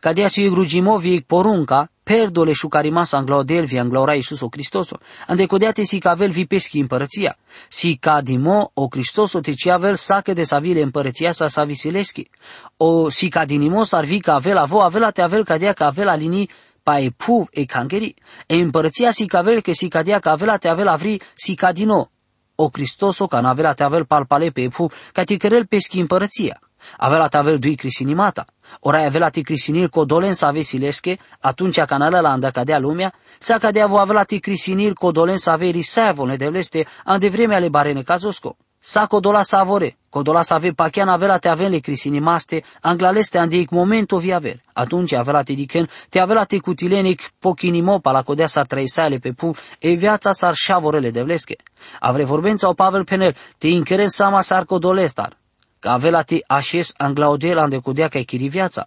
Ca 0.00 0.12
de 0.12 0.26
si 0.26 0.48
grugimo 0.48 0.98
vi 0.98 1.20
porunca, 1.20 1.88
perdole 2.02 2.52
șucarimasa 2.52 3.16
anglaudel 3.16 3.64
vi 3.64 3.78
anglaura 3.78 4.14
Iisus 4.14 4.40
o 4.40 4.48
Cristoso, 4.48 4.98
ande 5.26 5.46
codea 5.46 5.72
te 5.72 5.82
si 5.82 5.98
cavel 5.98 6.30
vi 6.30 6.44
peschi 6.44 6.78
împărăția, 6.78 7.36
si 7.68 7.96
cadimo 7.96 8.70
o 8.74 8.88
Cristoso 8.88 9.40
te 9.40 9.52
ci 9.52 9.68
avel 9.68 9.94
sache 9.94 10.32
de 10.32 10.42
savile 10.42 10.82
împărăția 10.82 11.30
sa 11.30 11.48
sa 11.48 11.64
visileschi, 11.64 12.30
o 12.76 13.08
si 13.08 13.28
cadinimo 13.28 13.82
ar 13.90 14.04
vi 14.04 14.20
ca 14.20 14.34
avel 14.34 14.56
avo 14.56 14.80
avela 14.80 15.10
te 15.10 15.22
avel 15.22 15.44
cadea 15.44 15.72
ca 15.72 15.86
avel 15.86 16.08
alini 16.08 16.48
pa 16.82 17.00
e 17.00 17.10
puv 17.16 17.48
e 17.50 17.64
cangeri, 17.64 18.14
e 18.46 18.54
împărăția 18.54 19.10
si 19.10 19.26
cavel 19.26 19.60
că 19.60 19.72
si 19.72 19.88
cadea 19.88 20.18
ca 20.18 20.30
avela 20.30 20.56
te 20.56 20.68
avel 20.68 20.88
avri 20.88 21.20
si 21.34 21.54
cadino, 21.54 22.10
o 22.56 22.68
Cristoso 22.68 23.26
ca 23.26 23.40
navela 23.40 23.74
te 23.74 23.84
avel 23.84 24.04
palpale 24.04 24.50
pe 24.50 24.68
pu, 24.68 24.90
ca 25.12 25.24
ti 25.24 25.36
cărel 25.36 25.66
peschi 25.66 26.00
împărăția. 26.00 26.60
Avela 26.96 27.28
te 27.28 27.36
avel 27.36 27.58
dui 27.58 27.74
crisinimata. 27.74 28.44
Ora 28.80 29.04
avela 29.04 29.28
ti 29.28 29.42
crisinir 29.42 29.88
codolen 29.88 30.32
să 30.32 30.46
ave 30.46 30.60
silesche, 30.60 31.18
atunci 31.40 31.80
ca 31.80 31.96
nala 31.96 32.20
la 32.20 32.30
anda 32.30 32.50
cadea 32.50 32.78
lumea, 32.78 33.12
sa 33.38 33.58
cadea 33.58 33.86
vo 33.86 33.98
avela 33.98 34.24
ti 34.24 34.38
crisinir 34.38 34.92
codolen 34.92 35.36
să 35.36 35.50
ave 35.50 35.68
risavone 35.68 36.36
de 36.36 36.48
vleste, 36.48 36.86
ande 37.04 37.28
vreme 37.28 37.54
ale 37.54 37.68
barene 37.68 38.02
cazosco. 38.02 38.56
Sa 38.88 39.08
codola 39.08 39.42
savore, 39.42 39.96
codola 40.10 40.44
sa 40.44 40.54
ave 40.54 40.72
pachian 40.72 41.08
avela 41.08 41.40
te 41.40 41.48
avele 41.48 41.80
crisinimaste, 41.80 42.62
anglaleste 42.82 43.36
andeic 43.36 43.72
momento 43.72 44.18
vi 44.18 44.30
aver. 44.30 44.60
Atunci 44.74 45.16
avela 45.16 45.42
te 45.42 45.54
dichen, 45.54 45.88
te 46.08 46.20
avela 46.20 46.44
te 46.44 46.60
cutilenic 46.60 47.32
pochinimo 47.40 48.00
la 48.04 48.22
codea 48.22 48.46
sa 48.46 48.64
sale 48.84 49.18
pe 49.18 49.32
pu, 49.32 49.52
e 49.80 49.94
viața 49.94 50.30
sar 50.32 50.54
șavorele 50.54 51.10
de 51.10 51.22
vlesche. 51.22 51.56
Avre 51.98 52.24
vorbența 52.24 52.68
o 52.68 52.74
Pavel 52.74 53.04
Penel, 53.04 53.34
te 53.58 53.68
inceren 53.68 54.08
sama 54.08 54.42
sar 54.42 54.64
codolestar, 54.64 55.36
că 55.80 55.88
avela 55.88 56.22
te 56.22 56.38
așes 56.46 56.92
anglaudel 56.96 57.58
ande 57.58 57.78
codea 57.78 58.08
ca 58.08 58.20
chiri 58.20 58.48
viața. 58.48 58.86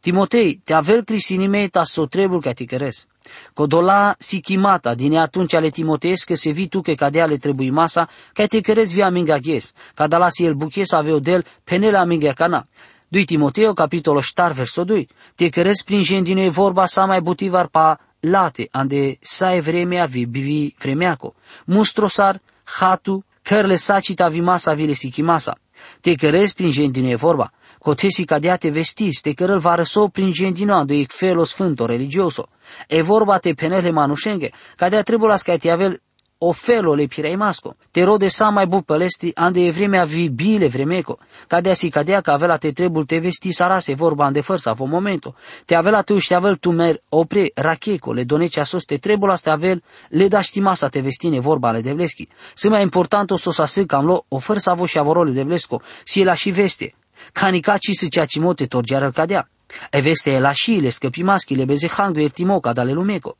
Timotei, 0.00 0.60
te 0.64 0.74
avel 0.74 1.04
crisinimei 1.04 1.68
ta 1.68 1.84
so 1.84 2.06
trebul 2.06 2.40
ca 2.40 2.52
ti 2.52 2.64
căres. 2.64 3.06
Codola 3.54 4.14
si 4.18 4.40
chimata, 4.40 4.94
din 4.94 5.16
atunci 5.16 5.54
ale 5.54 5.68
Timotees 5.68 6.24
că 6.24 6.34
se 6.34 6.50
vi 6.50 6.68
tu 6.68 6.80
că 6.80 6.94
cadea 6.94 7.26
le 7.26 7.36
trebuie 7.36 7.70
masa, 7.70 8.08
ca 8.32 8.46
te 8.46 8.60
căres 8.60 8.92
via 8.92 9.10
minga 9.10 9.38
ghes, 9.38 9.72
ca 9.94 10.06
da 10.06 10.18
la 10.18 10.28
si 10.28 10.44
el 10.44 10.54
buches 10.54 10.92
aveo 10.92 11.18
del 11.18 11.44
penela 11.64 12.04
minga 12.04 12.32
cana. 12.32 12.66
2 13.08 13.24
Timoteo, 13.24 13.72
capitolul 13.72 14.22
4, 14.34 14.54
verso 14.54 14.84
2. 14.84 15.08
Te 15.34 15.48
căres 15.48 15.82
prin 15.82 16.02
gendine 16.02 16.48
vorba 16.48 16.86
sa 16.86 17.04
mai 17.04 17.20
butivar 17.20 17.66
pa 17.66 17.98
late, 18.20 18.68
ande 18.70 19.18
sai 19.20 19.60
vremea 19.60 20.04
vi 20.04 20.26
bivi 20.26 20.74
vremeaco. 20.78 21.34
Mustrosar, 21.64 22.40
hatu, 22.64 23.24
cărle 23.42 23.74
sacita 23.74 24.28
vi 24.28 24.40
masa 24.40 24.74
vile 24.74 24.92
si 24.92 25.10
chimasa. 25.10 25.58
Te 26.00 26.14
căres 26.14 26.52
prin 26.52 26.70
gendine 26.70 27.16
vorba. 27.16 27.52
Cotesi 27.88 28.24
cadeate 28.24 28.70
vestis, 28.70 29.20
te 29.20 29.32
cărăl 29.32 29.58
va 29.58 29.74
răso 29.74 30.08
prin 30.08 30.32
gendinoando 30.32 30.92
e 30.92 31.06
felo 31.08 31.44
sfânto 31.44 31.86
religioso. 31.86 32.48
E 32.86 33.00
vorba 33.02 33.38
te 33.38 33.54
penele 33.54 33.90
manușenghe, 33.90 34.52
cadea 34.76 35.02
trebuie 35.02 35.30
las 35.30 35.42
te 35.42 35.70
avel 35.70 36.00
o 36.38 36.52
felo 36.52 36.94
le 36.94 37.06
pirei 37.06 37.36
masco. 37.36 37.76
Te 37.90 38.02
rode 38.02 38.28
sa 38.28 38.50
mai 38.50 38.66
bu 38.66 38.82
pălesti, 38.82 39.30
ande 39.34 39.60
e 39.66 39.70
vremea 39.70 40.04
vi 40.04 40.28
bile 40.28 40.68
vremeco. 40.68 41.18
Cadea 41.46 41.72
si 41.72 41.88
cadea 41.88 42.20
că 42.20 42.30
avela 42.30 42.56
te 42.56 42.72
trebul 42.72 43.04
te 43.04 43.18
vesti 43.18 43.50
sarase 43.52 43.94
vorba 43.94 44.24
ande 44.24 44.40
fărsa 44.40 44.72
vo 44.72 44.84
momento. 44.84 45.34
Te 45.64 45.74
avela 45.74 46.02
tu 46.02 46.18
și 46.18 46.34
avel 46.34 46.56
tu 46.56 46.70
mer 46.70 47.00
opre 47.08 47.50
racheco, 47.54 48.12
le 48.12 48.24
donece 48.24 48.62
sos 48.62 48.84
te 48.84 48.96
trebul 48.96 49.30
asta 49.30 49.52
avel, 49.52 49.82
le 50.08 50.28
da 50.28 50.40
masa 50.60 50.88
te 50.88 51.00
vestine 51.00 51.40
vorba 51.40 51.70
le 51.70 51.80
devleschi. 51.80 52.28
Să 52.54 52.68
mai 52.68 52.82
important 52.82 53.30
o 53.30 53.36
să 53.36 53.50
să 53.50 53.84
cam 53.84 54.04
lo 54.04 54.24
o 54.28 54.38
fărsa 54.38 54.74
vo 54.74 54.86
și 54.86 54.98
avorole 54.98 55.32
devlesco, 55.32 55.80
si 56.04 56.22
la 56.22 56.34
și 56.34 56.50
veste. 56.50 56.92
Kanikachi 57.32 57.94
si 57.94 58.40
mote 58.40 58.66
torgiar 58.66 59.10
cadea. 59.12 59.48
E 59.90 60.00
veste 60.00 60.32
e 60.32 60.38
la 60.38 60.52
și 60.52 60.78
le 60.80 60.90
scăpi 60.90 61.22
maschi 61.22 61.54
le 61.54 61.64
beze 61.64 61.88
hangu 61.88 62.18
ertimoca 62.18 62.72
dale 62.72 62.92
lumeco. 62.92 63.36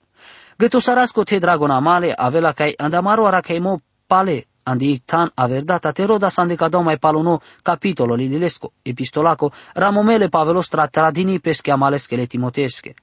Găto 0.59 0.81
sarasco 0.81 1.23
te 1.23 1.39
dragona 1.39 1.79
male 1.79 2.13
avela 2.17 2.53
kai 2.53 2.75
andamaro 2.77 3.27
ara 3.27 3.41
kai 3.41 3.59
mo 3.59 3.81
pale 4.07 4.47
andi 4.63 5.01
tan 5.05 5.31
averdata 5.35 5.93
te 5.93 6.05
roda 6.05 6.29
sande 6.29 6.55
cadau 6.55 6.83
mai 6.83 6.99
paluno 6.99 7.41
capitolo 7.63 8.15
lililesco 8.15 8.73
epistolaco 8.83 9.53
ramomele 9.75 10.29
pavelos 10.29 10.69
tradini 10.69 11.41
pesche 11.41 11.71
amale 11.71 11.97
schele 11.97 12.27
timotesche. 12.27 12.95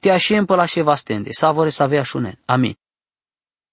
Te 0.00 0.10
așiem 0.10 0.44
la 0.48 0.64
șeva 0.64 0.94
stende, 0.94 1.30
savore 1.32 1.70
să 1.70 1.82
avea 1.82 2.02
șunen. 2.02 2.38
Amin. 2.44 2.74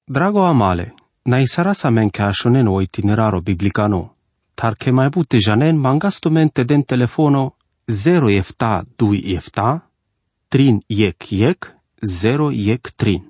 Drago 0.04 0.46
amale, 0.46 0.96
na 1.22 1.46
sarasa 1.46 1.90
men 1.90 2.10
ca 2.10 2.32
șunen 2.32 2.68
o 2.68 2.82
itineraro 2.82 3.40
biblicano 3.42 4.16
tar 4.60 4.76
che 4.76 4.92
mai 4.92 5.08
bute 5.08 5.38
janen 5.38 5.78
mangastumente 5.78 6.66
den 6.66 6.84
telefono 6.84 7.56
0 7.86 8.28
efta 8.28 8.84
2 8.96 9.22
efta, 9.38 9.90
trin 10.50 10.82
yek 10.88 11.32
yek, 11.32 11.78
0 12.02 12.52
yek 12.52 12.92
trin. 12.96 13.24